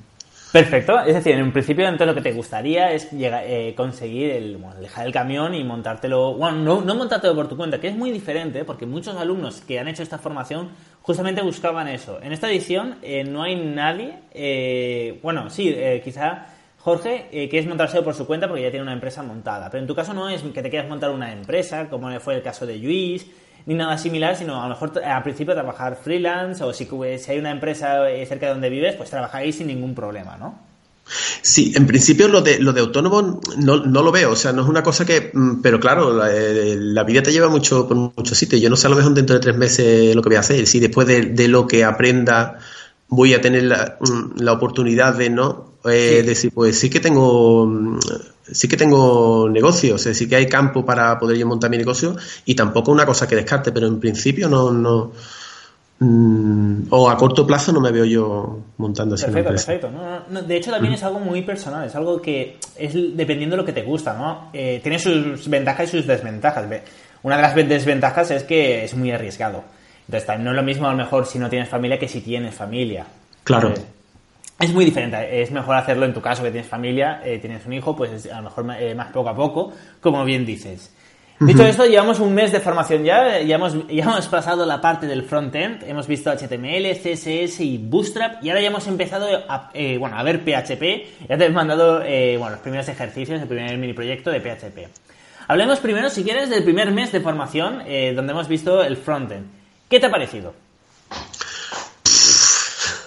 Perfecto, 0.53 0.99
es 0.99 1.15
decir, 1.15 1.33
en 1.33 1.41
un 1.41 1.51
principio 1.51 1.83
entonces 1.83 2.05
lo 2.05 2.13
que 2.13 2.29
te 2.29 2.31
gustaría 2.31 2.91
es 2.91 3.09
llegar, 3.09 3.43
eh, 3.47 3.73
conseguir 3.75 4.29
el, 4.29 4.63
dejar 4.79 5.07
el 5.07 5.11
camión 5.11 5.55
y 5.55 5.63
montártelo, 5.63 6.35
bueno, 6.35 6.79
no, 6.79 6.93
montártelo 6.93 7.33
por 7.33 7.49
tu 7.49 7.57
cuenta, 7.57 7.81
que 7.81 7.87
es 7.87 7.95
muy 7.95 8.11
diferente 8.11 8.63
porque 8.63 8.85
muchos 8.85 9.15
alumnos 9.15 9.61
que 9.61 9.79
han 9.79 9.87
hecho 9.87 10.03
esta 10.03 10.19
formación 10.19 10.69
justamente 11.01 11.41
buscaban 11.41 11.87
eso. 11.87 12.21
En 12.21 12.33
esta 12.33 12.51
edición 12.51 12.97
eh, 13.01 13.23
no 13.23 13.41
hay 13.41 13.55
nadie, 13.55 14.19
eh, 14.31 15.19
bueno, 15.23 15.49
sí, 15.49 15.75
quizá 16.03 16.45
Jorge, 16.77 17.29
que 17.49 17.57
es 17.57 17.65
montárselo 17.65 18.03
por 18.03 18.13
su 18.13 18.27
cuenta 18.27 18.47
porque 18.47 18.61
ya 18.61 18.69
tiene 18.69 18.83
una 18.83 18.93
empresa 18.93 19.23
montada, 19.23 19.71
pero 19.71 19.81
en 19.81 19.87
tu 19.87 19.95
caso 19.95 20.13
no 20.13 20.29
es 20.29 20.43
que 20.43 20.61
te 20.61 20.69
quieras 20.69 20.87
montar 20.87 21.09
una 21.09 21.33
empresa, 21.33 21.89
como 21.89 22.11
fue 22.19 22.35
el 22.35 22.43
caso 22.43 22.67
de 22.67 22.77
Luis, 22.77 23.25
ni 23.65 23.75
nada 23.75 23.97
similar, 23.97 24.35
sino 24.35 24.61
a 24.61 24.67
lo 24.67 24.75
mejor 24.75 25.03
al 25.03 25.23
principio 25.23 25.53
trabajar 25.53 25.97
freelance 26.01 26.63
o 26.63 26.73
si, 26.73 26.87
si 27.17 27.31
hay 27.31 27.39
una 27.39 27.51
empresa 27.51 28.09
eh, 28.09 28.25
cerca 28.25 28.47
de 28.47 28.53
donde 28.53 28.69
vives, 28.69 28.95
pues 28.95 29.09
trabajáis 29.09 29.55
sin 29.55 29.67
ningún 29.67 29.95
problema, 29.95 30.37
¿no? 30.37 30.57
Sí, 31.41 31.73
en 31.75 31.85
principio 31.85 32.29
lo 32.29 32.41
de, 32.41 32.59
lo 32.59 32.71
de 32.71 32.79
autónomo 32.79 33.41
no, 33.57 33.77
no, 33.77 34.03
lo 34.03 34.11
veo, 34.11 34.31
o 34.31 34.35
sea, 34.35 34.53
no 34.53 34.61
es 34.63 34.69
una 34.69 34.83
cosa 34.83 35.05
que, 35.05 35.31
mm, 35.33 35.61
pero 35.61 35.79
claro, 35.79 36.13
la, 36.13 36.33
eh, 36.33 36.75
la, 36.77 37.03
vida 37.03 37.21
te 37.21 37.31
lleva 37.31 37.49
mucho 37.49 37.87
por 37.87 37.97
muchos 37.97 38.37
sitios, 38.37 38.61
yo 38.61 38.69
no 38.69 38.77
sé 38.77 38.87
a 38.87 38.89
lo 38.89 38.95
mejor 38.95 39.13
dentro 39.13 39.35
de 39.35 39.41
tres 39.41 39.57
meses 39.57 40.15
lo 40.15 40.21
que 40.21 40.29
voy 40.29 40.37
a 40.37 40.41
hacer, 40.41 40.65
si 40.65 40.79
después 40.79 41.05
de, 41.05 41.23
de 41.23 41.47
lo 41.49 41.67
que 41.67 41.83
aprenda 41.83 42.59
voy 43.09 43.33
a 43.33 43.41
tener 43.41 43.63
la, 43.63 43.97
mm, 43.99 44.41
la 44.41 44.53
oportunidad 44.53 45.15
de 45.15 45.29
no, 45.29 45.73
eh, 45.85 46.23
decir, 46.25 46.51
pues 46.53 46.79
sí 46.79 46.89
que 46.89 47.01
tengo 47.01 47.65
mm, 47.65 47.99
sí 48.51 48.67
que 48.67 48.77
tengo 48.77 49.49
negocios, 49.49 50.01
es 50.01 50.05
decir, 50.05 50.29
que 50.29 50.35
hay 50.35 50.47
campo 50.47 50.85
para 50.85 51.17
poder 51.17 51.37
yo 51.37 51.47
montar 51.47 51.69
mi 51.69 51.77
negocio 51.77 52.15
y 52.45 52.55
tampoco 52.55 52.91
una 52.91 53.05
cosa 53.05 53.27
que 53.27 53.35
descarte, 53.35 53.71
pero 53.71 53.87
en 53.87 53.99
principio 53.99 54.49
no, 54.49 54.71
no 54.71 55.11
mm, 55.99 56.87
o 56.89 57.09
a 57.09 57.17
corto 57.17 57.47
plazo 57.47 57.71
no 57.71 57.79
me 57.79 57.91
veo 57.91 58.05
yo 58.05 58.59
montando 58.77 59.15
así 59.15 59.25
Perfecto, 59.25 59.49
perfecto. 59.49 59.89
de 60.45 60.57
hecho, 60.57 60.71
también 60.71 60.93
es 60.93 61.03
algo 61.03 61.19
muy 61.19 61.41
personal, 61.43 61.85
es 61.87 61.95
algo 61.95 62.21
que 62.21 62.57
es 62.75 62.93
dependiendo 62.93 63.55
de 63.55 63.61
lo 63.61 63.65
que 63.65 63.73
te 63.73 63.83
gusta, 63.83 64.13
¿no? 64.13 64.49
Eh, 64.53 64.79
tiene 64.83 64.99
sus 64.99 65.47
ventajas 65.47 65.87
y 65.89 65.97
sus 65.97 66.07
desventajas. 66.07 66.65
Una 67.23 67.37
de 67.37 67.41
las 67.41 67.55
desventajas 67.55 68.31
es 68.31 68.43
que 68.43 68.83
es 68.83 68.93
muy 68.95 69.11
arriesgado. 69.11 69.63
Entonces, 70.05 70.39
no 70.39 70.49
es 70.49 70.55
lo 70.55 70.63
mismo 70.63 70.87
a 70.87 70.91
lo 70.91 70.97
mejor 70.97 71.25
si 71.25 71.39
no 71.39 71.49
tienes 71.49 71.69
familia 71.69 71.97
que 71.97 72.09
si 72.09 72.19
tienes 72.19 72.53
familia. 72.53 73.05
Claro. 73.45 73.69
Eh, 73.69 73.75
es 74.59 74.73
muy 74.73 74.85
diferente. 74.85 75.41
Es 75.41 75.51
mejor 75.51 75.75
hacerlo 75.75 76.05
en 76.05 76.13
tu 76.13 76.21
caso 76.21 76.43
que 76.43 76.51
tienes 76.51 76.69
familia, 76.69 77.21
eh, 77.23 77.39
tienes 77.39 77.65
un 77.65 77.73
hijo, 77.73 77.95
pues 77.95 78.29
a 78.31 78.37
lo 78.37 78.43
mejor 78.43 78.65
eh, 78.79 78.95
más 78.95 79.11
poco 79.11 79.29
a 79.29 79.35
poco, 79.35 79.73
como 79.99 80.23
bien 80.23 80.45
dices. 80.45 80.93
Dicho 81.39 81.65
esto, 81.65 81.85
llevamos 81.85 82.19
un 82.19 82.33
mes 82.33 82.53
de 82.53 82.61
formación 82.61 83.03
ya, 83.03 83.41
ya 83.41 83.55
hemos, 83.55 83.75
ya 83.87 84.03
hemos 84.03 84.27
pasado 84.27 84.65
la 84.65 84.79
parte 84.79 85.07
del 85.07 85.23
front-end, 85.23 85.83
hemos 85.83 86.07
visto 86.07 86.31
HTML, 86.31 86.95
CSS 86.95 87.59
y 87.61 87.79
Bootstrap 87.79 88.41
y 88.43 88.49
ahora 88.49 88.61
ya 88.61 88.67
hemos 88.67 88.87
empezado 88.87 89.27
a, 89.49 89.69
eh, 89.73 89.97
bueno, 89.97 90.17
a 90.17 90.23
ver 90.23 90.39
PHP, 90.39 91.27
ya 91.27 91.37
te 91.37 91.45
he 91.45 91.49
mandado 91.49 91.99
bueno, 91.99 92.51
los 92.51 92.59
primeros 92.59 92.87
ejercicios, 92.87 93.41
el 93.41 93.47
primer 93.47 93.77
mini 93.77 93.93
proyecto 93.93 94.29
de 94.29 94.39
PHP. 94.39 94.87
Hablemos 95.47 95.79
primero, 95.79 96.09
si 96.09 96.23
quieres, 96.23 96.49
del 96.49 96.63
primer 96.63 96.91
mes 96.91 97.11
de 97.11 97.19
formación 97.19 97.79
donde 97.79 98.31
hemos 98.31 98.47
visto 98.47 98.81
el 98.81 98.95
front-end. 98.95 99.47
¿Qué 99.89 99.99
te 99.99 100.05
ha 100.05 100.11
parecido? 100.11 100.53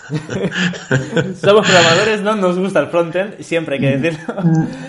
Somos 1.40 1.66
programadores, 1.66 2.22
no 2.22 2.36
nos 2.36 2.58
gusta 2.58 2.80
el 2.80 2.88
frontend, 2.88 3.40
siempre 3.40 3.76
hay 3.76 3.80
que 3.80 3.96
decirlo. 3.96 4.34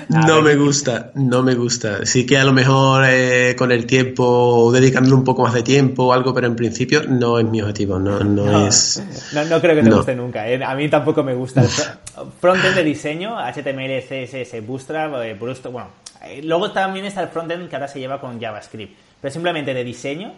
no 0.09 0.41
me 0.41 0.55
gusta, 0.55 1.11
no 1.15 1.43
me 1.43 1.55
gusta. 1.55 2.05
Sí 2.05 2.25
que 2.25 2.37
a 2.37 2.43
lo 2.43 2.53
mejor 2.53 3.05
eh, 3.07 3.55
con 3.57 3.71
el 3.71 3.85
tiempo, 3.85 4.71
dedicándole 4.71 5.15
un 5.15 5.23
poco 5.23 5.43
más 5.43 5.53
de 5.53 5.63
tiempo 5.63 6.05
o 6.05 6.13
algo, 6.13 6.33
pero 6.33 6.47
en 6.47 6.55
principio 6.55 7.03
no 7.07 7.39
es 7.39 7.45
mi 7.45 7.61
objetivo, 7.61 7.99
no, 7.99 8.19
no, 8.19 8.67
es... 8.67 9.03
No, 9.33 9.61
creo 9.61 9.75
que 9.75 9.83
te 9.83 9.89
guste 9.89 10.15
nunca, 10.15 10.47
eh. 10.47 10.63
a 10.63 10.75
mí 10.75 10.89
tampoco 10.89 11.23
me 11.23 11.33
gusta 11.33 11.61
el 11.61 11.67
frontend 12.41 12.75
de 12.75 12.83
diseño, 12.83 13.37
HTML, 13.37 14.01
CSS, 14.01 14.65
Bootstrap, 14.65 15.13
eh, 15.23 15.35
Bootstrap 15.39 15.73
bueno, 15.73 15.89
luego 16.43 16.71
también 16.71 17.05
está 17.05 17.21
el 17.21 17.29
frontend 17.29 17.69
que 17.69 17.75
ahora 17.75 17.87
se 17.87 17.99
lleva 17.99 18.19
con 18.19 18.39
JavaScript, 18.39 18.95
pero 19.21 19.33
simplemente 19.33 19.73
de 19.73 19.83
diseño 19.83 20.33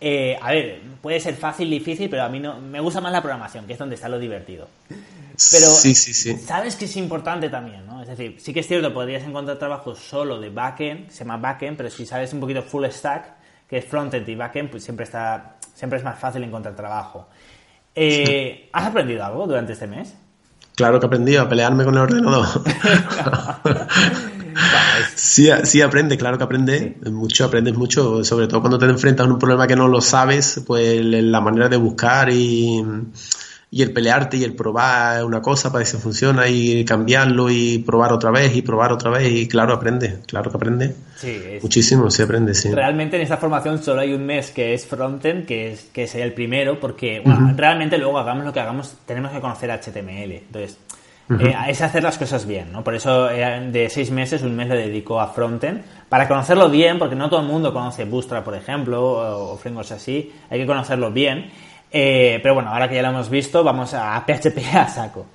eh, 0.00 0.38
a 0.40 0.52
ver, 0.52 0.80
puede 1.00 1.20
ser 1.20 1.36
fácil, 1.36 1.70
difícil, 1.70 2.10
pero 2.10 2.24
a 2.24 2.28
mí 2.28 2.38
no 2.38 2.60
me 2.60 2.80
gusta 2.80 3.00
más 3.00 3.12
la 3.12 3.22
programación, 3.22 3.66
que 3.66 3.72
es 3.72 3.78
donde 3.78 3.94
está 3.94 4.08
lo 4.08 4.18
divertido. 4.18 4.68
Pero 4.88 5.66
sí, 5.66 5.94
sí, 5.94 6.14
sí. 6.14 6.36
sabes 6.38 6.76
que 6.76 6.86
es 6.86 6.96
importante 6.96 7.48
también, 7.48 7.86
¿no? 7.86 8.02
Es 8.02 8.08
decir, 8.08 8.36
sí 8.38 8.54
que 8.54 8.60
es 8.60 8.66
cierto, 8.66 8.92
podrías 8.92 9.22
encontrar 9.22 9.58
trabajo 9.58 9.94
solo 9.94 10.40
de 10.40 10.50
backend, 10.50 11.10
se 11.10 11.20
llama 11.20 11.36
backend, 11.36 11.76
pero 11.76 11.90
si 11.90 12.06
sabes 12.06 12.32
un 12.32 12.40
poquito 12.40 12.62
full 12.62 12.86
stack, 12.86 13.34
que 13.68 13.78
es 13.78 13.84
frontend 13.84 14.28
y 14.28 14.34
backend, 14.34 14.70
pues 14.70 14.84
siempre 14.84 15.04
está, 15.04 15.56
siempre 15.74 15.98
es 15.98 16.04
más 16.04 16.18
fácil 16.18 16.42
encontrar 16.42 16.74
trabajo. 16.74 17.28
Eh, 17.94 18.68
¿Has 18.72 18.86
aprendido 18.86 19.24
algo 19.24 19.46
durante 19.46 19.72
este 19.72 19.86
mes? 19.86 20.14
Claro 20.74 21.00
que 21.00 21.06
he 21.06 21.08
aprendido 21.08 21.42
a 21.42 21.48
pelearme 21.48 21.84
con 21.84 21.94
el 21.94 22.00
ordenador. 22.00 22.46
sí, 25.14 25.48
sí 25.64 25.80
aprende, 25.82 26.16
claro 26.16 26.38
que 26.38 26.44
aprende. 26.44 26.96
Mucho, 27.10 27.44
aprendes 27.44 27.74
mucho, 27.74 28.24
sobre 28.24 28.46
todo 28.48 28.60
cuando 28.60 28.78
te 28.78 28.86
enfrentas 28.86 29.26
a 29.26 29.30
un 29.30 29.38
problema 29.38 29.66
que 29.66 29.76
no 29.76 29.88
lo 29.88 30.00
sabes, 30.00 30.62
pues 30.66 31.04
la 31.04 31.40
manera 31.40 31.68
de 31.68 31.76
buscar 31.76 32.30
y 32.30 32.82
y 33.68 33.82
el 33.82 33.92
pelearte 33.92 34.36
y 34.36 34.44
el 34.44 34.54
probar 34.54 35.24
una 35.24 35.42
cosa 35.42 35.70
para 35.70 35.78
ver 35.80 35.86
si 35.88 35.96
funciona 35.98 36.46
y 36.48 36.84
cambiarlo 36.84 37.50
y 37.50 37.78
probar 37.80 38.12
otra 38.12 38.30
vez 38.30 38.54
y 38.56 38.62
probar 38.62 38.92
otra 38.92 39.10
vez 39.10 39.30
y 39.30 39.48
claro, 39.48 39.74
aprende, 39.74 40.20
claro 40.26 40.50
que 40.50 40.56
aprende. 40.56 40.94
Sí, 41.16 41.42
es- 41.44 41.62
Muchísimo, 41.64 42.08
se 42.10 42.22
aprende, 42.22 42.54
sí. 42.54 42.70
Realmente 42.72 43.16
en 43.16 43.22
esta 43.22 43.36
formación 43.38 43.82
solo 43.82 44.00
hay 44.02 44.14
un 44.14 44.24
mes 44.24 44.52
que 44.52 44.72
es 44.72 44.86
frontend, 44.86 45.46
que 45.46 45.72
es 45.72 45.80
que 45.92 46.06
sería 46.06 46.24
el 46.26 46.32
primero, 46.32 46.78
porque 46.78 47.20
bueno, 47.20 47.52
realmente 47.56 47.98
luego 47.98 48.18
hagamos 48.18 48.44
lo 48.46 48.52
que 48.52 48.60
hagamos, 48.60 48.94
tenemos 49.04 49.32
que 49.32 49.40
conocer 49.40 49.70
HTML. 49.70 50.36
Entonces, 50.46 50.78
eh, 51.28 51.54
es 51.68 51.82
hacer 51.82 52.02
las 52.02 52.18
cosas 52.18 52.46
bien, 52.46 52.70
¿no? 52.72 52.84
Por 52.84 52.94
eso 52.94 53.30
eh, 53.30 53.68
de 53.70 53.90
seis 53.90 54.10
meses, 54.10 54.42
un 54.42 54.54
mes 54.54 54.68
le 54.68 54.76
dedico 54.76 55.20
a 55.20 55.28
frontend, 55.28 55.82
para 56.08 56.28
conocerlo 56.28 56.68
bien, 56.68 56.98
porque 56.98 57.16
no 57.16 57.28
todo 57.28 57.40
el 57.40 57.46
mundo 57.46 57.72
conoce 57.72 58.04
Bootstrap, 58.04 58.44
por 58.44 58.54
ejemplo, 58.54 59.02
o, 59.02 59.54
o 59.54 59.80
así, 59.80 60.32
hay 60.48 60.60
que 60.60 60.66
conocerlo 60.66 61.10
bien. 61.10 61.50
Eh, 61.90 62.40
pero 62.42 62.54
bueno, 62.54 62.70
ahora 62.70 62.88
que 62.88 62.96
ya 62.96 63.02
lo 63.02 63.08
hemos 63.08 63.30
visto, 63.30 63.64
vamos 63.64 63.94
a 63.94 64.24
PHP 64.26 64.74
a 64.74 64.88
saco. 64.88 65.26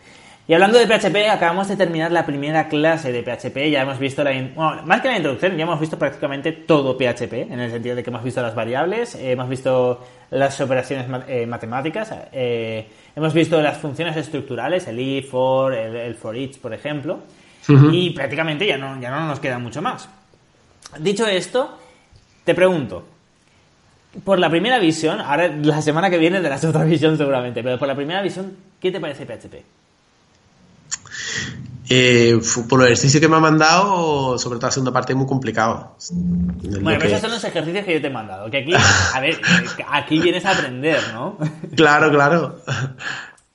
Y 0.48 0.54
hablando 0.54 0.78
de 0.80 0.86
PHP, 0.88 1.30
acabamos 1.30 1.70
de 1.70 1.78
terminar 1.78 2.12
la 2.12 2.26
primera 2.26 2.68
clase 2.68 3.12
de 3.14 3.22
PHP. 3.24 3.70
Ya 3.72 3.84
hemos 3.84 4.00
visto 4.00 4.24
la. 4.24 4.32
Bueno, 4.32 4.82
más 4.84 5.00
que 5.02 5.08
la 5.08 5.16
introducción, 5.18 5.56
ya 5.56 5.64
hemos 5.64 5.80
visto 5.80 5.98
prácticamente 5.98 6.52
todo 6.52 6.98
PHP, 6.98 7.34
en 7.52 7.60
el 7.60 7.72
sentido 7.72 7.96
de 7.96 8.04
que 8.04 8.10
hemos 8.10 8.24
visto 8.24 8.42
las 8.42 8.54
variables, 8.56 9.16
eh, 9.16 9.32
hemos 9.32 9.48
visto 9.48 10.04
las 10.32 10.60
operaciones 10.60 11.08
ma- 11.08 11.24
eh, 11.28 11.46
matemáticas, 11.46 12.14
eh, 12.34 12.86
hemos 13.16 13.34
visto 13.34 13.62
las 13.62 13.78
funciones 13.78 14.18
estructurales, 14.18 14.88
el 14.88 15.00
if, 15.00 15.30
for, 15.30 15.74
el, 15.74 15.96
el 15.96 16.16
for 16.16 16.36
each, 16.36 16.58
por 16.60 16.74
ejemplo. 16.74 17.20
Y 17.94 18.10
prácticamente 18.10 18.66
ya 18.66 18.78
no, 18.78 19.00
ya 19.00 19.12
no 19.12 19.28
nos 19.28 19.40
queda 19.40 19.60
mucho 19.60 19.82
más. 19.82 20.10
Dicho 21.00 21.28
esto, 21.28 21.78
te 22.44 22.56
pregunto. 22.56 23.08
Por 24.26 24.40
la 24.40 24.50
primera 24.50 24.80
visión, 24.80 25.22
ahora 25.22 25.48
la 25.48 25.82
semana 25.82 26.10
que 26.10 26.18
viene 26.18 26.42
de 26.42 26.50
la 26.50 26.56
otra 26.58 26.84
visión 26.86 27.16
seguramente, 27.18 27.64
pero 27.64 27.78
por 27.80 27.88
la 27.88 27.96
primera 27.96 28.22
visión, 28.22 28.58
¿qué 28.82 28.92
te 28.92 29.00
parece 29.00 29.26
PHP? 29.26 29.64
Eh, 31.94 32.40
por 32.70 32.80
el 32.82 32.86
ejercicio 32.88 33.20
que 33.20 33.28
me 33.28 33.36
ha 33.36 33.40
mandado, 33.42 34.38
sobre 34.38 34.58
todo 34.60 34.68
la 34.68 34.72
segunda 34.72 34.94
parte, 34.94 35.12
es 35.12 35.18
muy 35.18 35.28
complicado. 35.28 35.98
Bueno, 36.62 36.84
pero 36.84 37.00
que- 37.00 37.08
esos 37.08 37.22
son 37.22 37.32
los 37.32 37.44
ejercicios 37.44 37.84
que 37.86 37.94
yo 37.96 38.02
te 38.02 38.08
he 38.08 38.12
mandado. 38.12 38.50
Que 38.50 38.60
aquí, 38.60 38.74
a 39.14 39.20
ver, 39.20 39.34
eh, 39.78 39.84
aquí 39.92 40.20
vienes 40.20 40.46
a 40.46 40.52
aprender, 40.52 41.00
¿no? 41.14 41.38
Claro, 41.76 42.10
claro. 42.10 42.60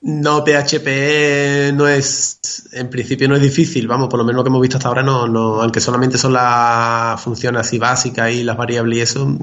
No, 0.01 0.43
PHP 0.43 1.71
no 1.73 1.87
es, 1.87 2.69
en 2.73 2.87
principio 2.91 3.27
no 3.27 3.35
es 3.35 3.41
difícil, 3.41 3.87
vamos, 3.87 4.07
por 4.09 4.19
lo 4.19 4.23
menos 4.25 4.37
lo 4.37 4.43
que 4.43 4.49
hemos 4.49 4.61
visto 4.61 4.77
hasta 4.77 4.89
ahora, 4.89 5.01
no, 5.01 5.27
no, 5.27 5.59
aunque 5.59 5.79
solamente 5.81 6.19
son 6.19 6.33
las 6.33 7.19
funciones 7.19 7.61
así 7.61 7.79
básicas 7.79 8.31
y 8.31 8.43
las 8.43 8.55
variables 8.55 8.97
y 8.99 9.01
eso, 9.01 9.35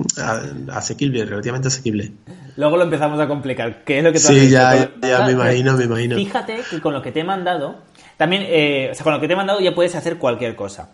asequible, 0.73 1.25
relativamente 1.25 1.67
asequible. 1.69 2.13
Luego 2.57 2.77
lo 2.77 2.85
empezamos 2.85 3.19
a 3.19 3.27
complicar. 3.27 3.83
¿Qué 3.85 3.99
es 3.99 4.05
lo 4.05 4.13
que 4.13 4.21
tú 4.21 4.29
has 4.29 4.33
Sí, 4.33 4.41
visto? 4.43 4.53
ya, 4.53 4.91
ya 5.03 5.27
me 5.27 5.33
imagino, 5.33 5.77
me 5.77 5.85
imagino. 5.85 6.15
Fíjate 6.17 6.61
que 6.71 6.81
con 6.81 6.93
lo 6.95 7.03
que 7.03 7.11
te 7.11 7.21
he 7.21 7.25
mandado, 7.25 7.79
también, 8.17 8.45
eh, 8.47 8.89
o 8.93 8.95
sea, 8.95 9.05
con 9.05 9.13
lo 9.13 9.21
que 9.21 9.27
te 9.27 9.33
he 9.33 9.37
mandado 9.37 9.61
ya 9.61 9.75
puedes 9.75 9.95
hacer 9.95 10.19
cualquier 10.19 10.55
cosa. 10.57 10.91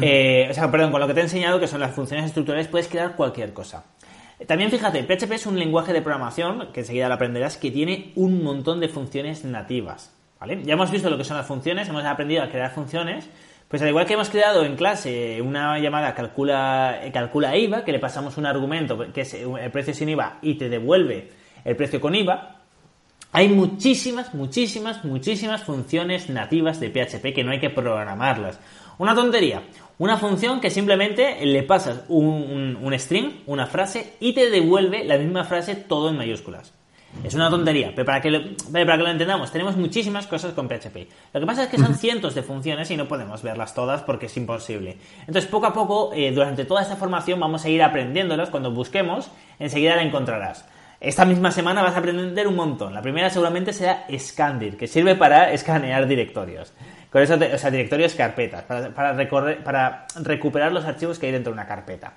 Eh, 0.00 0.46
o 0.48 0.54
sea, 0.54 0.70
perdón, 0.70 0.92
con 0.92 1.00
lo 1.00 1.08
que 1.08 1.14
te 1.14 1.20
he 1.20 1.22
enseñado, 1.24 1.58
que 1.58 1.66
son 1.66 1.80
las 1.80 1.92
funciones 1.92 2.26
estructurales, 2.26 2.68
puedes 2.68 2.86
crear 2.86 3.16
cualquier 3.16 3.52
cosa. 3.52 3.84
También 4.46 4.70
fíjate, 4.70 5.02
PHP 5.02 5.32
es 5.32 5.46
un 5.46 5.58
lenguaje 5.58 5.92
de 5.92 6.02
programación, 6.02 6.68
que 6.72 6.80
enseguida 6.80 7.08
lo 7.08 7.14
aprenderás, 7.14 7.56
que 7.56 7.70
tiene 7.70 8.12
un 8.14 8.42
montón 8.42 8.80
de 8.80 8.88
funciones 8.88 9.44
nativas. 9.44 10.12
¿vale? 10.38 10.60
Ya 10.64 10.74
hemos 10.74 10.90
visto 10.90 11.10
lo 11.10 11.18
que 11.18 11.24
son 11.24 11.36
las 11.36 11.46
funciones, 11.46 11.88
hemos 11.88 12.04
aprendido 12.04 12.42
a 12.42 12.48
crear 12.48 12.70
funciones. 12.70 13.28
Pues 13.68 13.80
al 13.80 13.88
igual 13.88 14.04
que 14.04 14.14
hemos 14.14 14.28
creado 14.28 14.64
en 14.64 14.76
clase 14.76 15.40
una 15.40 15.78
llamada 15.78 16.14
calcula, 16.14 17.00
eh, 17.02 17.10
calcula 17.10 17.56
IVA, 17.56 17.84
que 17.84 17.92
le 17.92 17.98
pasamos 17.98 18.36
un 18.36 18.44
argumento 18.44 18.98
que 19.12 19.22
es 19.22 19.32
el 19.34 19.70
precio 19.70 19.94
sin 19.94 20.10
IVA 20.10 20.38
y 20.42 20.56
te 20.56 20.68
devuelve 20.68 21.30
el 21.64 21.74
precio 21.74 21.98
con 22.00 22.14
IVA, 22.14 22.61
hay 23.32 23.48
muchísimas, 23.48 24.34
muchísimas, 24.34 25.04
muchísimas 25.04 25.62
funciones 25.62 26.28
nativas 26.28 26.78
de 26.80 26.90
PHP 26.90 27.34
que 27.34 27.42
no 27.44 27.50
hay 27.52 27.60
que 27.60 27.70
programarlas. 27.70 28.58
Una 28.98 29.14
tontería. 29.14 29.62
Una 29.98 30.16
función 30.16 30.60
que 30.60 30.70
simplemente 30.70 31.44
le 31.46 31.62
pasas 31.62 32.00
un, 32.08 32.26
un- 32.26 32.78
un 32.82 32.98
string, 32.98 33.42
una 33.46 33.66
frase, 33.66 34.14
y 34.20 34.32
te 34.32 34.50
devuelve 34.50 35.04
la 35.04 35.16
misma 35.16 35.44
frase 35.44 35.74
todo 35.76 36.10
en 36.10 36.16
mayúsculas. 36.16 36.72
Es 37.22 37.34
una 37.34 37.50
tontería, 37.50 37.92
pero 37.94 38.06
para 38.06 38.22
que, 38.22 38.30
lo, 38.30 38.40
para 38.72 38.96
que 38.96 39.02
lo 39.02 39.08
entendamos, 39.10 39.52
tenemos 39.52 39.76
muchísimas 39.76 40.26
cosas 40.26 40.54
con 40.54 40.66
PHP. 40.66 40.96
Lo 41.34 41.40
que 41.40 41.46
pasa 41.46 41.64
es 41.64 41.68
que 41.68 41.76
son 41.76 41.94
cientos 41.94 42.34
de 42.34 42.42
funciones 42.42 42.90
y 42.90 42.96
no 42.96 43.06
podemos 43.06 43.42
verlas 43.42 43.74
todas 43.74 44.02
porque 44.02 44.26
es 44.26 44.36
imposible. 44.38 44.96
Entonces, 45.20 45.44
poco 45.46 45.66
a 45.66 45.74
poco, 45.74 46.10
eh, 46.14 46.32
durante 46.32 46.64
toda 46.64 46.80
esta 46.80 46.96
formación, 46.96 47.38
vamos 47.38 47.64
a 47.66 47.68
ir 47.68 47.82
aprendiéndolas. 47.82 48.48
Cuando 48.48 48.70
busquemos, 48.72 49.28
enseguida 49.58 49.94
la 49.94 50.02
encontrarás. 50.02 50.64
Esta 51.02 51.24
misma 51.24 51.50
semana 51.50 51.82
vas 51.82 51.96
a 51.96 51.98
aprender 51.98 52.46
un 52.46 52.54
montón. 52.54 52.94
La 52.94 53.02
primera 53.02 53.28
seguramente 53.28 53.72
será 53.72 54.06
Scandir, 54.16 54.76
que 54.76 54.86
sirve 54.86 55.16
para 55.16 55.52
escanear 55.52 56.06
directorios. 56.06 56.72
Con 57.10 57.20
eso, 57.22 57.34
o 57.34 57.58
sea, 57.58 57.72
directorios, 57.72 58.14
carpetas, 58.14 58.62
para, 58.62 60.06
recuperar 60.22 60.72
los 60.72 60.84
archivos 60.84 61.18
que 61.18 61.26
hay 61.26 61.32
dentro 61.32 61.52
de 61.52 61.54
una 61.54 61.66
carpeta. 61.66 62.12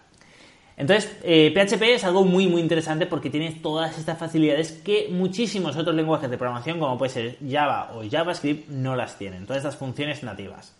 Entonces, 0.78 1.18
eh, 1.24 1.52
PHP 1.52 1.96
es 1.96 2.04
algo 2.04 2.26
muy, 2.26 2.46
muy 2.46 2.62
interesante 2.62 3.08
porque 3.08 3.32
tiene 3.32 3.54
todas 3.54 3.98
estas 3.98 4.20
facilidades 4.20 4.74
que 4.74 5.08
muchísimos 5.10 5.76
otros 5.76 5.96
lenguajes 5.96 6.30
de 6.30 6.38
programación, 6.38 6.80
como 6.80 6.96
puede 6.96 7.10
ser 7.10 7.38
Java 7.50 7.92
o 7.96 8.08
JavaScript, 8.08 8.70
no 8.70 8.96
las 8.96 9.18
tienen. 9.18 9.48
Todas 9.48 9.64
estas 9.64 9.78
funciones 9.78 10.22
nativas. 10.22 10.76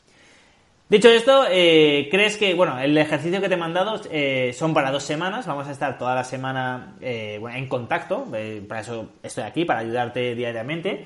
Dicho 0.88 1.10
esto, 1.10 1.46
eh, 1.50 2.08
¿crees 2.12 2.38
que, 2.38 2.54
bueno, 2.54 2.78
el 2.78 2.96
ejercicio 2.96 3.42
que 3.42 3.48
te 3.48 3.56
he 3.56 3.58
mandado 3.58 4.00
eh, 4.12 4.54
son 4.54 4.76
para 4.76 4.92
dos 4.92 5.02
semanas? 5.02 5.48
Vamos 5.48 5.68
a 5.68 5.72
estar 5.72 5.98
toda 5.98 6.14
la 6.14 6.24
semana 6.24 6.96
eh, 7.02 7.42
en 7.56 7.68
contacto, 7.68 8.28
para 8.68 8.82
eso 8.82 9.14
estoy 9.24 9.46
aquí, 9.46 9.66
para 9.66 9.80
ayudarte 9.80 10.36
diariamente. 10.36 11.06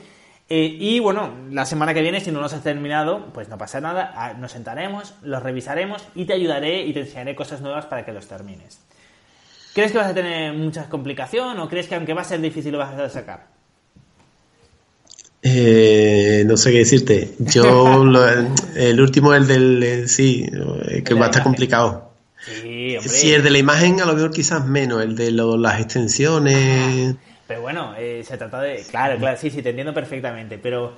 Y 0.49 0.99
bueno, 0.99 1.31
la 1.51 1.63
semana 1.65 1.93
que 1.93 2.01
viene, 2.01 2.19
si 2.19 2.31
no 2.31 2.41
los 2.41 2.51
has 2.53 2.63
terminado, 2.63 3.27
pues 3.33 3.47
no 3.47 3.57
pasa 3.57 3.79
nada, 3.79 4.11
ah, 4.15 4.33
nos 4.33 4.51
sentaremos, 4.51 5.13
los 5.21 5.43
revisaremos 5.43 6.05
y 6.15 6.25
te 6.25 6.33
ayudaré 6.33 6.81
y 6.81 6.91
te 6.91 7.01
enseñaré 7.01 7.35
cosas 7.35 7.61
nuevas 7.61 7.85
para 7.85 8.03
que 8.03 8.11
los 8.11 8.27
termines. 8.27 8.83
¿Crees 9.73 9.91
que 9.91 9.99
vas 9.99 10.07
a 10.07 10.13
tener 10.13 10.51
mucha 10.53 10.89
complicación 10.89 11.59
o 11.59 11.69
crees 11.69 11.87
que 11.87 11.95
aunque 11.95 12.15
va 12.15 12.21
a 12.21 12.25
ser 12.25 12.41
difícil 12.41 12.71
lo 12.71 12.79
vas 12.79 12.99
a 12.99 13.09
sacar? 13.09 13.58
Eh, 15.41 16.43
no 16.45 16.57
sé 16.57 16.71
qué 16.71 16.79
decirte. 16.79 17.31
Yo, 17.39 18.03
lo- 18.03 18.27
el 18.75 18.99
último, 19.01 19.33
el 19.33 19.47
del, 19.47 19.83
eh, 19.83 20.07
sí, 20.07 20.45
eh, 20.87 21.03
que 21.03 21.13
va 21.13 21.25
a 21.25 21.29
estar 21.29 21.43
complicado. 21.43 22.11
Sí, 22.45 22.95
hombre. 22.97 23.09
Sí, 23.09 23.31
el 23.33 23.43
de 23.43 23.49
la 23.49 23.57
imagen 23.57 24.01
a 24.01 24.05
lo 24.05 24.13
mejor 24.13 24.31
quizás 24.31 24.65
menos, 24.65 25.01
el 25.03 25.15
de 25.15 25.31
lo- 25.31 25.57
las 25.57 25.79
extensiones. 25.79 27.15
Pero 27.47 27.61
bueno, 27.61 27.93
eh, 27.97 28.23
se 28.27 28.37
trata 28.37 28.61
de... 28.61 28.83
Claro, 28.89 29.17
claro, 29.17 29.37
sí, 29.39 29.49
sí, 29.49 29.61
te 29.61 29.69
entiendo 29.69 29.93
perfectamente, 29.93 30.57
pero 30.59 30.93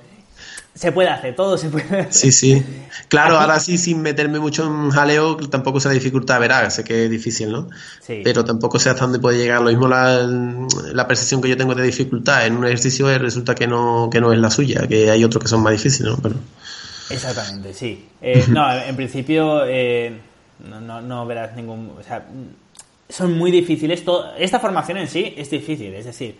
se 0.74 0.90
puede 0.92 1.08
hacer, 1.10 1.34
todo 1.36 1.58
se 1.58 1.68
puede 1.68 1.84
hacer. 1.84 2.12
Sí, 2.12 2.32
sí. 2.32 2.62
Claro, 3.08 3.34
Aquí- 3.36 3.42
ahora 3.42 3.60
sí, 3.60 3.76
sin 3.78 4.00
meterme 4.00 4.38
mucho 4.40 4.64
en 4.66 4.90
jaleo, 4.90 5.36
tampoco 5.36 5.80
se 5.80 5.88
la 5.88 5.94
dificultad, 5.94 6.40
verá, 6.40 6.68
sé 6.70 6.82
que 6.82 7.04
es 7.04 7.10
difícil, 7.10 7.52
¿no? 7.52 7.68
Sí. 8.00 8.22
Pero 8.24 8.44
tampoco 8.44 8.78
sé 8.78 8.88
hasta 8.90 9.02
dónde 9.02 9.18
puede 9.18 9.36
llegar. 9.38 9.60
Lo 9.60 9.68
mismo 9.70 9.86
la, 9.88 10.22
la 10.92 11.06
percepción 11.06 11.42
que 11.42 11.48
yo 11.50 11.56
tengo 11.56 11.74
de 11.74 11.82
dificultad 11.82 12.46
en 12.46 12.56
un 12.56 12.64
ejercicio 12.64 13.06
resulta 13.18 13.54
que 13.54 13.66
no, 13.66 14.08
que 14.10 14.20
no 14.20 14.32
es 14.32 14.38
la 14.38 14.50
suya, 14.50 14.86
que 14.88 15.10
hay 15.10 15.22
otros 15.24 15.42
que 15.42 15.48
son 15.48 15.62
más 15.62 15.72
difíciles, 15.72 16.10
¿no? 16.12 16.18
Pero, 16.22 16.36
Exactamente, 17.10 17.74
sí. 17.74 18.06
Eh, 18.20 18.44
no, 18.48 18.72
en 18.74 18.96
principio 18.96 19.64
eh, 19.66 20.18
no, 20.68 20.80
no, 20.80 21.00
no 21.02 21.26
verás 21.26 21.54
ningún... 21.54 21.92
O 21.98 22.02
sea, 22.02 22.24
son 23.08 23.36
muy 23.36 23.50
difíciles. 23.50 24.04
todo- 24.04 24.32
esta 24.38 24.58
formación 24.58 24.96
en 24.98 25.08
sí 25.08 25.34
es 25.36 25.50
difícil, 25.50 25.92
es 25.94 26.06
decir, 26.06 26.36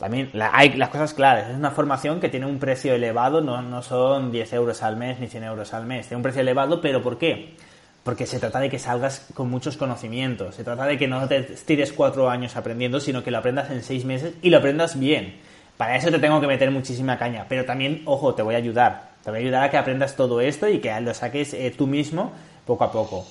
también 0.00 0.30
la- 0.32 0.50
hay 0.52 0.72
las 0.72 0.88
cosas 0.88 1.14
claras. 1.14 1.50
Es 1.50 1.56
una 1.56 1.70
formación 1.70 2.18
que 2.18 2.28
tiene 2.28 2.46
un 2.46 2.58
precio 2.58 2.92
elevado, 2.94 3.40
no, 3.40 3.62
no 3.62 3.82
son 3.82 4.32
10 4.32 4.52
euros 4.54 4.82
al 4.82 4.96
mes 4.96 5.20
ni 5.20 5.28
100 5.28 5.44
euros 5.44 5.72
al 5.74 5.86
mes. 5.86 6.08
Tiene 6.08 6.16
un 6.16 6.22
precio 6.24 6.40
elevado, 6.40 6.80
pero 6.80 7.02
¿por 7.02 7.18
qué? 7.18 7.54
Porque 8.02 8.26
se 8.26 8.40
trata 8.40 8.58
de 8.58 8.70
que 8.70 8.78
salgas 8.80 9.28
con 9.34 9.48
muchos 9.50 9.76
conocimientos. 9.76 10.54
Se 10.56 10.64
trata 10.64 10.86
de 10.86 10.98
que 10.98 11.06
no 11.06 11.28
te 11.28 11.42
tires 11.42 11.92
cuatro 11.92 12.28
años 12.30 12.56
aprendiendo, 12.56 12.98
sino 12.98 13.22
que 13.22 13.30
lo 13.30 13.38
aprendas 13.38 13.70
en 13.70 13.82
seis 13.84 14.04
meses 14.04 14.32
y 14.42 14.50
lo 14.50 14.56
aprendas 14.58 14.98
bien. 14.98 15.36
Para 15.76 15.96
eso 15.96 16.10
te 16.10 16.18
tengo 16.18 16.40
que 16.40 16.46
meter 16.46 16.70
muchísima 16.70 17.16
caña. 17.18 17.44
Pero 17.48 17.64
también, 17.64 18.02
ojo, 18.06 18.34
te 18.34 18.42
voy 18.42 18.54
a 18.54 18.58
ayudar. 18.58 19.10
Te 19.22 19.30
voy 19.30 19.40
a 19.40 19.42
ayudar 19.42 19.62
a 19.64 19.70
que 19.70 19.76
aprendas 19.76 20.16
todo 20.16 20.40
esto 20.40 20.66
y 20.68 20.78
que 20.78 20.98
lo 21.00 21.12
saques 21.12 21.52
eh, 21.54 21.74
tú 21.76 21.86
mismo 21.86 22.32
poco 22.66 22.84
a 22.84 22.90
poco. 22.92 23.26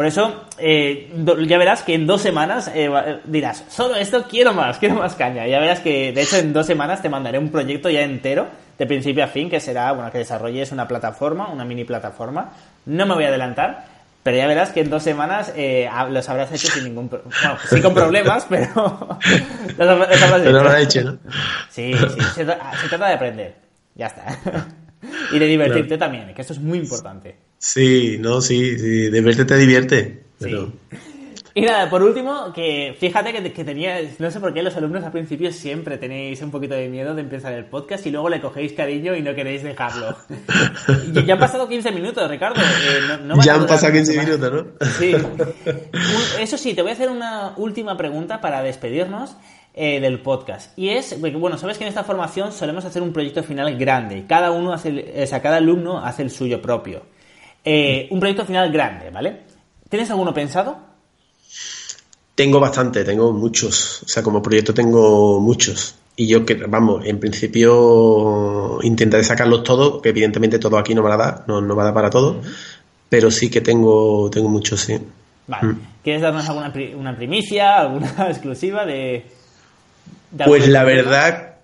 Por 0.00 0.06
eso, 0.06 0.46
eh, 0.56 1.12
ya 1.46 1.58
verás 1.58 1.82
que 1.82 1.92
en 1.92 2.06
dos 2.06 2.22
semanas 2.22 2.68
eh, 2.68 2.86
eh, 2.90 3.20
dirás, 3.24 3.66
solo 3.68 3.96
esto 3.96 4.24
quiero 4.26 4.54
más, 4.54 4.78
quiero 4.80 4.94
más 4.94 5.14
caña. 5.14 5.46
Ya 5.46 5.58
verás 5.60 5.80
que, 5.80 6.10
de 6.14 6.22
hecho, 6.22 6.38
en 6.38 6.54
dos 6.54 6.64
semanas 6.66 7.02
te 7.02 7.10
mandaré 7.10 7.38
un 7.38 7.50
proyecto 7.50 7.90
ya 7.90 8.00
entero, 8.00 8.46
de 8.78 8.86
principio 8.86 9.22
a 9.22 9.26
fin, 9.26 9.50
que 9.50 9.60
será, 9.60 9.92
bueno, 9.92 10.10
que 10.10 10.16
desarrolles 10.16 10.72
una 10.72 10.88
plataforma, 10.88 11.48
una 11.50 11.66
mini 11.66 11.84
plataforma. 11.84 12.48
No 12.86 13.04
me 13.04 13.12
voy 13.12 13.24
a 13.24 13.28
adelantar, 13.28 13.84
pero 14.22 14.38
ya 14.38 14.46
verás 14.46 14.70
que 14.70 14.80
en 14.80 14.88
dos 14.88 15.02
semanas 15.02 15.52
eh, 15.54 15.86
los 16.08 16.26
habrás 16.30 16.50
hecho 16.50 16.68
sin 16.68 16.84
ningún 16.84 17.10
problema. 17.10 17.34
Bueno, 17.42 17.58
sí 17.68 17.82
con 17.82 17.92
problemas, 17.92 18.46
pero 18.48 18.70
los, 19.76 19.86
habrás- 19.86 20.08
los 20.08 20.22
habrás 20.22 20.40
pero 20.40 20.60
hecho. 20.60 20.62
lo 20.62 20.70
ha 20.70 20.80
hecho, 20.80 21.02
¿no? 21.02 21.18
Sí, 21.68 21.92
sí, 21.92 22.20
se 22.34 22.44
trata 22.46 23.06
de 23.06 23.12
aprender. 23.12 23.54
Ya 23.96 24.06
está. 24.06 24.24
y 25.30 25.38
de 25.38 25.44
divertirte 25.44 25.98
también, 25.98 26.32
que 26.32 26.40
esto 26.40 26.54
es 26.54 26.58
muy 26.58 26.78
importante. 26.78 27.49
Sí, 27.60 28.16
no, 28.18 28.40
sí, 28.40 28.78
sí, 28.78 29.10
de 29.10 29.20
verte 29.20 29.44
te 29.44 29.56
divierte. 29.58 30.22
Pero... 30.38 30.72
Sí. 30.90 30.96
Y 31.52 31.62
nada, 31.62 31.90
por 31.90 32.02
último, 32.02 32.52
que 32.54 32.96
fíjate 32.98 33.32
que, 33.32 33.52
que 33.52 33.64
tenía, 33.64 34.00
no 34.18 34.30
sé 34.30 34.40
por 34.40 34.54
qué 34.54 34.62
los 34.62 34.74
alumnos 34.76 35.04
al 35.04 35.12
principio 35.12 35.52
siempre 35.52 35.98
tenéis 35.98 36.40
un 36.40 36.50
poquito 36.50 36.74
de 36.74 36.88
miedo 36.88 37.14
de 37.14 37.20
empezar 37.20 37.52
el 37.52 37.66
podcast 37.66 38.06
y 38.06 38.10
luego 38.10 38.30
le 38.30 38.40
cogéis 38.40 38.72
cariño 38.72 39.14
y 39.14 39.20
no 39.20 39.34
queréis 39.34 39.62
dejarlo. 39.62 40.16
ya 41.26 41.34
han 41.34 41.38
pasado 41.38 41.68
15 41.68 41.90
minutos, 41.90 42.30
Ricardo. 42.30 42.60
Eh, 42.62 43.34
ya 43.44 43.56
han 43.56 43.66
pasado 43.66 43.92
15 43.92 44.18
minutos, 44.18 44.52
¿no? 44.52 44.86
Sí. 44.98 45.14
Eso 46.40 46.56
sí, 46.56 46.72
te 46.72 46.80
voy 46.80 46.92
a 46.92 46.94
hacer 46.94 47.10
una 47.10 47.52
última 47.58 47.94
pregunta 47.96 48.40
para 48.40 48.62
despedirnos. 48.62 49.36
Eh, 49.72 50.00
del 50.00 50.20
podcast. 50.20 50.76
Y 50.76 50.88
es, 50.88 51.20
bueno, 51.20 51.56
sabes 51.56 51.78
que 51.78 51.84
en 51.84 51.88
esta 51.88 52.02
formación 52.02 52.50
solemos 52.50 52.84
hacer 52.84 53.02
un 53.02 53.12
proyecto 53.12 53.44
final 53.44 53.78
grande. 53.78 54.24
Cada 54.28 54.50
uno 54.50 54.72
hace, 54.72 55.22
o 55.22 55.26
sea, 55.28 55.40
cada 55.40 55.58
alumno 55.58 56.04
hace 56.04 56.22
el 56.22 56.30
suyo 56.30 56.60
propio. 56.60 57.04
Eh, 57.64 58.08
un 58.10 58.20
proyecto 58.20 58.44
final 58.44 58.70
grande, 58.72 59.10
¿vale? 59.10 59.40
¿Tienes 59.88 60.10
alguno 60.10 60.32
pensado? 60.32 60.78
Tengo 62.34 62.60
bastante, 62.60 63.04
tengo 63.04 63.32
muchos. 63.32 64.02
O 64.04 64.08
sea, 64.08 64.22
como 64.22 64.42
proyecto 64.42 64.72
tengo 64.72 65.40
muchos. 65.40 65.96
Y 66.16 66.26
yo, 66.26 66.44
que 66.44 66.54
vamos, 66.54 67.04
en 67.06 67.18
principio 67.18 68.78
intentaré 68.82 69.24
sacarlos 69.24 69.62
todos, 69.62 70.02
que 70.02 70.10
evidentemente 70.10 70.58
todo 70.58 70.78
aquí 70.78 70.94
no 70.94 71.02
me 71.02 71.08
va 71.08 71.14
a 71.14 71.18
dar, 71.18 71.44
no, 71.46 71.60
no 71.60 71.76
va 71.76 71.82
a 71.82 71.86
dar 71.86 71.94
para 71.94 72.10
todo. 72.10 72.40
Pero 73.08 73.30
sí 73.30 73.50
que 73.50 73.60
tengo, 73.60 74.30
tengo 74.30 74.48
muchos, 74.48 74.80
sí. 74.80 74.98
Vale. 75.46 75.68
Mm. 75.68 75.80
¿Quieres 76.02 76.22
darnos 76.22 76.48
alguna 76.48 76.72
una 76.96 77.16
primicia, 77.16 77.78
alguna 77.78 78.14
exclusiva 78.30 78.86
de, 78.86 79.26
pues 80.44 80.68
la 80.68 80.84
verdad, 80.84 81.56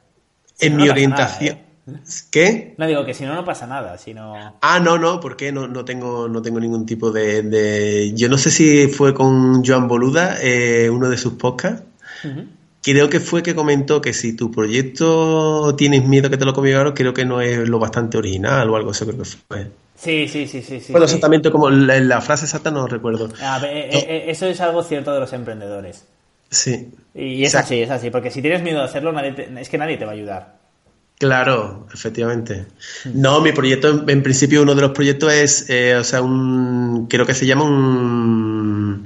en 0.59 0.77
mi 0.77 0.89
orientación. 0.89 1.57
¿eh? 1.57 1.66
¿Qué? 2.31 2.75
No 2.79 2.87
digo 2.87 3.05
que 3.05 3.15
si 3.15 3.25
no, 3.25 3.35
no 3.35 3.45
pasa 3.45 3.67
nada. 3.67 3.97
Sino... 3.99 4.55
Ah, 4.61 4.81
no, 4.81 4.99
no, 4.99 5.21
porque 5.21 5.53
no, 5.53 5.69
no, 5.69 5.85
tengo, 5.85 6.29
no 6.29 6.43
tengo 6.43 6.59
ningún 6.59 6.85
tipo 6.85 7.13
de, 7.13 8.13
Yo 8.15 8.29
no 8.29 8.39
sé 8.39 8.51
si 8.51 8.89
fue 8.89 9.15
con 9.15 9.65
Joan 9.65 9.87
Boluda, 9.87 10.39
eh, 10.43 10.91
uno 10.91 11.09
de 11.09 11.17
sus 11.17 11.35
podcasts. 11.35 11.85
Creo 12.83 13.09
que 13.09 13.21
fue 13.21 13.43
que 13.43 13.55
comentó 13.55 14.01
que 14.01 14.13
si 14.13 14.35
tu 14.35 14.51
proyecto 14.51 15.75
tienes 15.77 16.05
miedo 16.05 16.31
que 16.31 16.37
te 16.37 16.45
lo 16.45 16.53
comieran, 16.53 16.93
creo 16.93 17.15
que 17.15 17.25
no 17.25 17.41
es 17.41 17.69
lo 17.69 17.79
bastante 17.79 18.17
original 18.19 18.69
o 18.71 18.77
algo 18.77 18.91
así, 18.91 19.05
creo 19.05 19.19
que 19.19 19.25
fue. 19.25 19.71
Sí, 19.97 20.29
sí, 20.29 20.47
sí, 20.47 20.63
sí. 20.63 20.85
Bueno, 20.91 21.05
exactamente 21.05 21.51
como 21.51 21.71
la, 21.71 22.21
frase 22.21 22.45
exacta 22.45 22.71
no 22.71 22.87
recuerdo. 22.87 23.29
Eh, 23.65 24.25
eso 24.29 24.47
es 24.47 24.61
algo 24.61 24.83
cierto 24.83 25.15
de 25.15 25.21
los 25.21 25.33
emprendedores. 25.33 26.05
Sí. 26.51 26.93
Y 27.15 27.45
es 27.45 27.55
así, 27.55 27.81
es 27.83 27.91
así, 27.91 28.11
porque 28.11 28.31
si 28.31 28.43
tienes 28.43 28.63
miedo 28.63 28.79
de 28.79 28.85
hacerlo, 28.85 29.13
es 29.19 29.69
que 29.69 29.79
nadie 29.79 29.97
te 29.97 30.05
va 30.05 30.13
a 30.13 30.15
ayudar. 30.15 30.66
Claro, 31.19 31.87
efectivamente. 31.95 32.67
No, 33.15 33.41
mi 33.41 33.53
proyecto, 33.53 34.05
en, 34.07 34.23
principio, 34.23 34.63
uno 34.63 34.75
de 34.75 34.83
los 34.83 34.91
proyectos 34.91 35.33
es, 35.33 35.71
eh, 35.71 35.97
o 35.97 36.05
sea, 36.05 36.21
un, 36.21 37.07
creo 37.09 37.25
que 37.25 37.35
se 37.35 37.47
llama 37.47 37.65
un, 37.65 39.05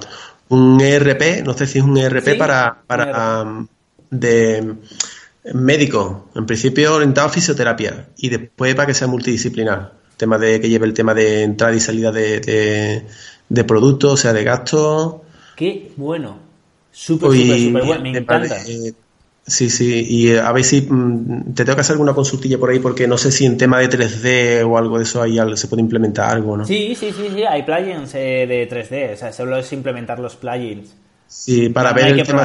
un 0.48 0.80
ERP, 0.80 1.44
no 1.44 1.54
sé 1.54 1.68
si 1.68 1.78
es 1.78 1.84
un 1.84 1.96
ERP 1.96 2.36
para, 2.36 2.82
para, 2.84 3.64
de 4.10 4.74
médico, 5.54 6.28
en 6.34 6.46
principio 6.46 6.94
orientado 6.94 7.28
a 7.28 7.30
fisioterapia 7.30 8.08
y 8.16 8.28
después 8.28 8.74
para 8.74 8.86
que 8.86 8.94
sea 8.94 9.06
multidisciplinar, 9.06 9.94
tema 10.16 10.36
de 10.36 10.60
que 10.60 10.68
lleve 10.68 10.86
el 10.86 10.94
tema 10.94 11.14
de 11.14 11.44
entrada 11.44 11.74
y 11.74 11.80
salida 11.80 12.10
de, 12.10 12.40
de, 12.40 13.06
de 13.48 13.64
productos, 13.64 14.12
o 14.12 14.16
sea, 14.16 14.32
de 14.32 14.42
gastos. 14.42 15.16
Qué 15.56 15.92
bueno. 15.96 16.38
Súper, 16.90 17.30
súper, 17.30 17.58
súper 17.60 17.84
bueno, 17.84 18.02
me 18.02 18.18
encanta. 18.18 18.56
Sí, 19.50 19.68
sí, 19.68 20.06
y 20.08 20.30
eh, 20.30 20.40
a 20.40 20.52
ver 20.52 20.64
si 20.64 20.82
mm, 20.82 21.54
te 21.54 21.64
tengo 21.64 21.76
que 21.76 21.80
hacer 21.80 21.94
alguna 21.94 22.14
consultilla 22.14 22.58
por 22.58 22.70
ahí 22.70 22.78
porque 22.78 23.06
no 23.06 23.18
sé 23.18 23.32
si 23.32 23.44
en 23.44 23.58
tema 23.58 23.78
de 23.78 23.90
3D 23.90 24.64
o 24.64 24.78
algo 24.78 24.98
de 24.98 25.04
eso 25.04 25.20
ahí 25.20 25.38
se 25.56 25.68
puede 25.68 25.82
implementar 25.82 26.30
algo, 26.30 26.56
¿no? 26.56 26.64
Sí, 26.64 26.94
sí, 26.94 27.12
sí, 27.12 27.28
sí, 27.34 27.42
hay 27.42 27.62
plugins 27.64 28.14
eh, 28.14 28.46
de 28.46 28.68
3D, 28.68 29.14
o 29.14 29.16
sea, 29.16 29.32
solo 29.32 29.56
es 29.56 29.72
implementar 29.72 30.18
los 30.18 30.36
plugins. 30.36 30.94
Sí, 31.26 31.68
para 31.68 31.92
ver 31.92 32.08
el 32.08 32.26
tema. 32.26 32.44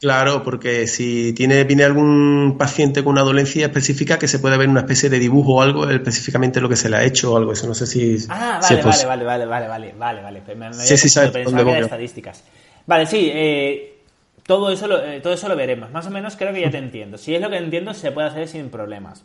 Claro, 0.00 0.44
porque 0.44 0.86
si 0.86 1.32
tiene 1.32 1.64
viene 1.64 1.82
algún 1.82 2.56
paciente 2.56 3.02
con 3.02 3.14
una 3.14 3.22
dolencia 3.22 3.66
específica 3.66 4.16
que 4.16 4.28
se 4.28 4.38
puede 4.38 4.56
ver 4.56 4.68
una 4.68 4.80
especie 4.80 5.10
de 5.10 5.18
dibujo 5.18 5.54
o 5.54 5.62
algo 5.62 5.90
específicamente 5.90 6.60
lo 6.60 6.68
que 6.68 6.76
se 6.76 6.88
le 6.88 6.98
ha 6.98 7.02
hecho 7.02 7.32
o 7.32 7.36
algo, 7.36 7.52
eso 7.52 7.66
no 7.66 7.74
sé 7.74 7.86
si 7.86 8.16
Ah, 8.28 8.60
vale, 8.62 8.82
vale, 8.82 9.04
vale, 9.04 9.24
vale, 9.24 9.46
vale, 9.46 9.66
vale, 9.66 9.92
vale, 10.22 10.22
vale, 10.22 10.54
me, 10.54 10.72
sí, 10.72 10.96
sí, 10.96 11.08
sabes 11.08 11.32
dónde 11.44 11.80
estadísticas. 11.80 12.44
Vale, 12.86 13.06
sí, 13.06 13.28
eh, 13.32 13.97
todo, 14.46 14.70
eso 14.70 14.86
lo, 14.86 15.02
eh, 15.02 15.20
todo 15.20 15.32
eso 15.32 15.48
lo 15.48 15.56
veremos. 15.56 15.90
Más 15.90 16.06
o 16.06 16.10
menos 16.10 16.36
creo 16.36 16.52
que 16.52 16.60
ya 16.60 16.70
te 16.70 16.78
entiendo. 16.78 17.18
Si 17.18 17.34
es 17.34 17.40
lo 17.40 17.50
que 17.50 17.56
entiendo, 17.56 17.94
se 17.94 18.12
puede 18.12 18.28
hacer 18.28 18.48
sin 18.48 18.70
problemas. 18.70 19.24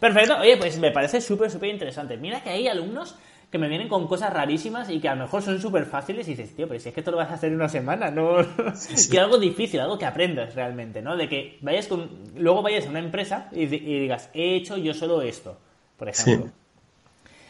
Perfecto. 0.00 0.36
Oye, 0.38 0.56
pues 0.56 0.78
me 0.78 0.90
parece 0.90 1.20
súper, 1.20 1.50
súper 1.50 1.70
interesante. 1.70 2.16
Mira 2.16 2.42
que 2.42 2.50
hay 2.50 2.68
alumnos 2.68 3.16
que 3.50 3.58
me 3.58 3.68
vienen 3.68 3.88
con 3.88 4.06
cosas 4.06 4.32
rarísimas 4.32 4.90
y 4.90 5.00
que 5.00 5.08
a 5.08 5.14
lo 5.14 5.22
mejor 5.22 5.40
son 5.40 5.60
súper 5.60 5.86
fáciles 5.86 6.28
y 6.28 6.32
dices, 6.32 6.54
tío, 6.54 6.68
pero 6.68 6.78
si 6.78 6.88
es 6.88 6.94
que 6.94 7.00
esto 7.00 7.10
lo 7.10 7.16
vas 7.16 7.30
a 7.30 7.34
hacer 7.34 7.48
en 7.48 7.56
una 7.56 7.68
semana, 7.68 8.10
¿no? 8.10 8.36
y 9.10 9.16
algo 9.16 9.38
difícil, 9.38 9.80
algo 9.80 9.98
que 9.98 10.04
aprendas 10.04 10.54
realmente, 10.54 11.00
¿no? 11.00 11.16
De 11.16 11.28
que 11.28 11.58
vayas 11.62 11.86
con... 11.86 12.10
Luego 12.36 12.62
vayas 12.62 12.86
a 12.86 12.90
una 12.90 12.98
empresa 12.98 13.48
y, 13.52 13.62
y 13.62 14.00
digas, 14.00 14.28
he 14.34 14.56
hecho 14.56 14.76
yo 14.76 14.92
solo 14.92 15.22
esto, 15.22 15.58
por 15.96 16.08
ejemplo. 16.08 16.50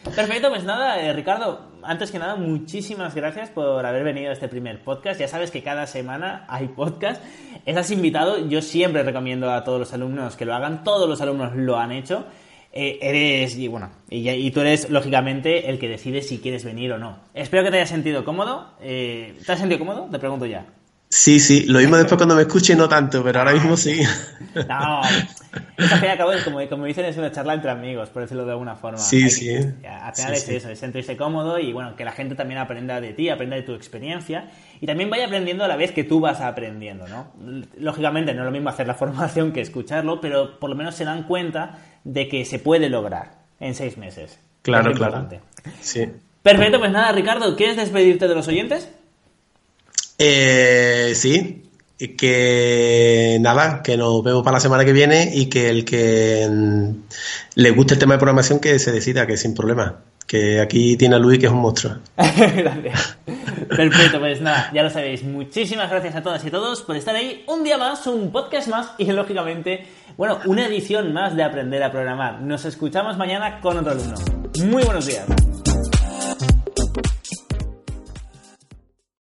Perfecto, 0.04 0.48
pues 0.48 0.64
nada, 0.64 1.02
eh, 1.02 1.12
Ricardo, 1.12 1.68
antes 1.82 2.10
que 2.10 2.18
nada, 2.18 2.36
muchísimas 2.36 3.14
gracias 3.14 3.50
por 3.50 3.84
haber 3.84 4.04
venido 4.04 4.30
a 4.30 4.32
este 4.32 4.48
primer 4.48 4.82
podcast. 4.82 5.20
Ya 5.20 5.28
sabes 5.28 5.50
que 5.50 5.62
cada 5.62 5.86
semana 5.86 6.44
hay 6.48 6.68
podcast. 6.68 7.22
Estás 7.66 7.90
invitado, 7.90 8.48
yo 8.48 8.62
siempre 8.62 9.02
recomiendo 9.02 9.50
a 9.50 9.64
todos 9.64 9.80
los 9.80 9.92
alumnos 9.92 10.36
que 10.36 10.44
lo 10.44 10.54
hagan, 10.54 10.84
todos 10.84 11.08
los 11.08 11.20
alumnos 11.20 11.54
lo 11.56 11.78
han 11.78 11.92
hecho. 11.92 12.24
Eh, 12.72 12.98
eres, 13.00 13.56
y 13.56 13.66
bueno, 13.66 13.90
y, 14.08 14.50
tú 14.50 14.60
eres 14.60 14.90
lógicamente 14.90 15.68
el 15.70 15.78
que 15.78 15.88
decide 15.88 16.22
si 16.22 16.38
quieres 16.38 16.64
venir 16.64 16.92
o 16.92 16.98
no. 16.98 17.18
Espero 17.34 17.64
que 17.64 17.70
te 17.70 17.76
hayas 17.76 17.88
sentido 17.88 18.24
cómodo. 18.24 18.74
Eh, 18.80 19.38
¿Te 19.44 19.52
has 19.52 19.58
sentido 19.58 19.78
cómodo? 19.78 20.08
Te 20.10 20.18
pregunto 20.18 20.46
ya. 20.46 20.66
Sí, 21.10 21.40
sí, 21.40 21.64
lo 21.64 21.78
mismo 21.78 21.96
después 21.96 22.18
cuando 22.18 22.34
me 22.34 22.42
escuche, 22.42 22.76
no 22.76 22.86
tanto, 22.86 23.24
pero 23.24 23.38
ahora 23.38 23.52
mismo 23.52 23.76
sí. 23.76 24.00
No, 24.54 25.02
esto 25.78 25.94
al 25.94 26.00
fin 26.00 26.04
y 26.04 26.12
al 26.12 26.18
cabo 26.18 26.32
es 26.32 26.42
como, 26.42 26.66
como 26.68 26.84
dicen, 26.84 27.06
es 27.06 27.16
una 27.16 27.32
charla 27.32 27.54
entre 27.54 27.70
amigos, 27.70 28.10
por 28.10 28.22
decirlo 28.22 28.44
de 28.44 28.52
alguna 28.52 28.76
forma. 28.76 28.98
Sí, 28.98 29.30
sí. 29.30 29.54
al 29.54 30.14
final 30.14 30.32
es 30.34 30.48
eso, 30.48 30.68
es 30.68 30.78
sentirse 30.78 31.16
cómodo 31.16 31.58
y 31.58 31.72
bueno, 31.72 31.96
que 31.96 32.04
la 32.04 32.12
gente 32.12 32.34
también 32.34 32.60
aprenda 32.60 33.00
de 33.00 33.14
ti, 33.14 33.30
aprenda 33.30 33.56
de 33.56 33.62
tu 33.62 33.74
experiencia 33.74 34.50
y 34.80 34.86
también 34.86 35.08
vaya 35.08 35.26
aprendiendo 35.26 35.64
a 35.64 35.68
la 35.68 35.76
vez 35.76 35.92
que 35.92 36.04
tú 36.04 36.20
vas 36.20 36.40
aprendiendo, 36.40 37.08
¿no? 37.08 37.32
Lógicamente 37.78 38.34
no 38.34 38.42
es 38.42 38.46
lo 38.46 38.52
mismo 38.52 38.68
hacer 38.68 38.86
la 38.86 38.94
formación 38.94 39.52
que 39.52 39.62
escucharlo, 39.62 40.20
pero 40.20 40.58
por 40.58 40.68
lo 40.68 40.76
menos 40.76 40.94
se 40.94 41.04
dan 41.04 41.22
cuenta 41.22 41.78
de 42.04 42.28
que 42.28 42.44
se 42.44 42.58
puede 42.58 42.90
lograr 42.90 43.38
en 43.60 43.74
seis 43.74 43.96
meses. 43.96 44.38
Claro, 44.62 44.92
claro. 44.92 45.28
Sí. 45.80 46.06
Perfecto, 46.42 46.78
pues 46.78 46.92
nada, 46.92 47.12
Ricardo, 47.12 47.56
¿quieres 47.56 47.76
despedirte 47.76 48.28
de 48.28 48.34
los 48.34 48.48
oyentes? 48.48 48.90
Eh, 50.18 51.12
sí, 51.14 51.68
que 52.16 53.38
nada, 53.40 53.82
que 53.82 53.96
nos 53.96 54.22
vemos 54.22 54.42
para 54.42 54.56
la 54.56 54.60
semana 54.60 54.84
que 54.84 54.92
viene 54.92 55.30
y 55.34 55.46
que 55.46 55.68
el 55.68 55.84
que 55.84 56.46
mm, 56.48 56.90
le 57.56 57.70
guste 57.70 57.94
el 57.94 58.00
tema 58.00 58.14
de 58.14 58.18
programación 58.18 58.60
que 58.60 58.78
se 58.78 58.92
decida, 58.92 59.26
que 59.26 59.36
sin 59.36 59.54
problema. 59.54 60.00
Que 60.26 60.60
aquí 60.60 60.96
tiene 60.98 61.16
a 61.16 61.18
Luis 61.18 61.38
que 61.38 61.46
es 61.46 61.52
un 61.52 61.60
monstruo. 61.60 61.94
Perfecto, 63.68 64.18
pues 64.18 64.42
nada, 64.42 64.70
ya 64.74 64.82
lo 64.82 64.90
sabéis. 64.90 65.22
Muchísimas 65.24 65.88
gracias 65.88 66.14
a 66.16 66.22
todas 66.22 66.44
y 66.44 66.50
todos 66.50 66.82
por 66.82 66.96
estar 66.96 67.16
ahí 67.16 67.44
un 67.46 67.64
día 67.64 67.78
más, 67.78 68.06
un 68.06 68.30
podcast 68.30 68.68
más 68.68 68.90
y 68.98 69.06
lógicamente, 69.06 69.86
bueno, 70.18 70.38
una 70.44 70.66
edición 70.66 71.14
más 71.14 71.34
de 71.34 71.42
Aprender 71.44 71.82
a 71.82 71.90
Programar. 71.90 72.42
Nos 72.42 72.66
escuchamos 72.66 73.16
mañana 73.16 73.60
con 73.60 73.78
otro 73.78 73.92
alumno. 73.92 74.16
Muy 74.66 74.84
buenos 74.84 75.06
días. 75.06 75.24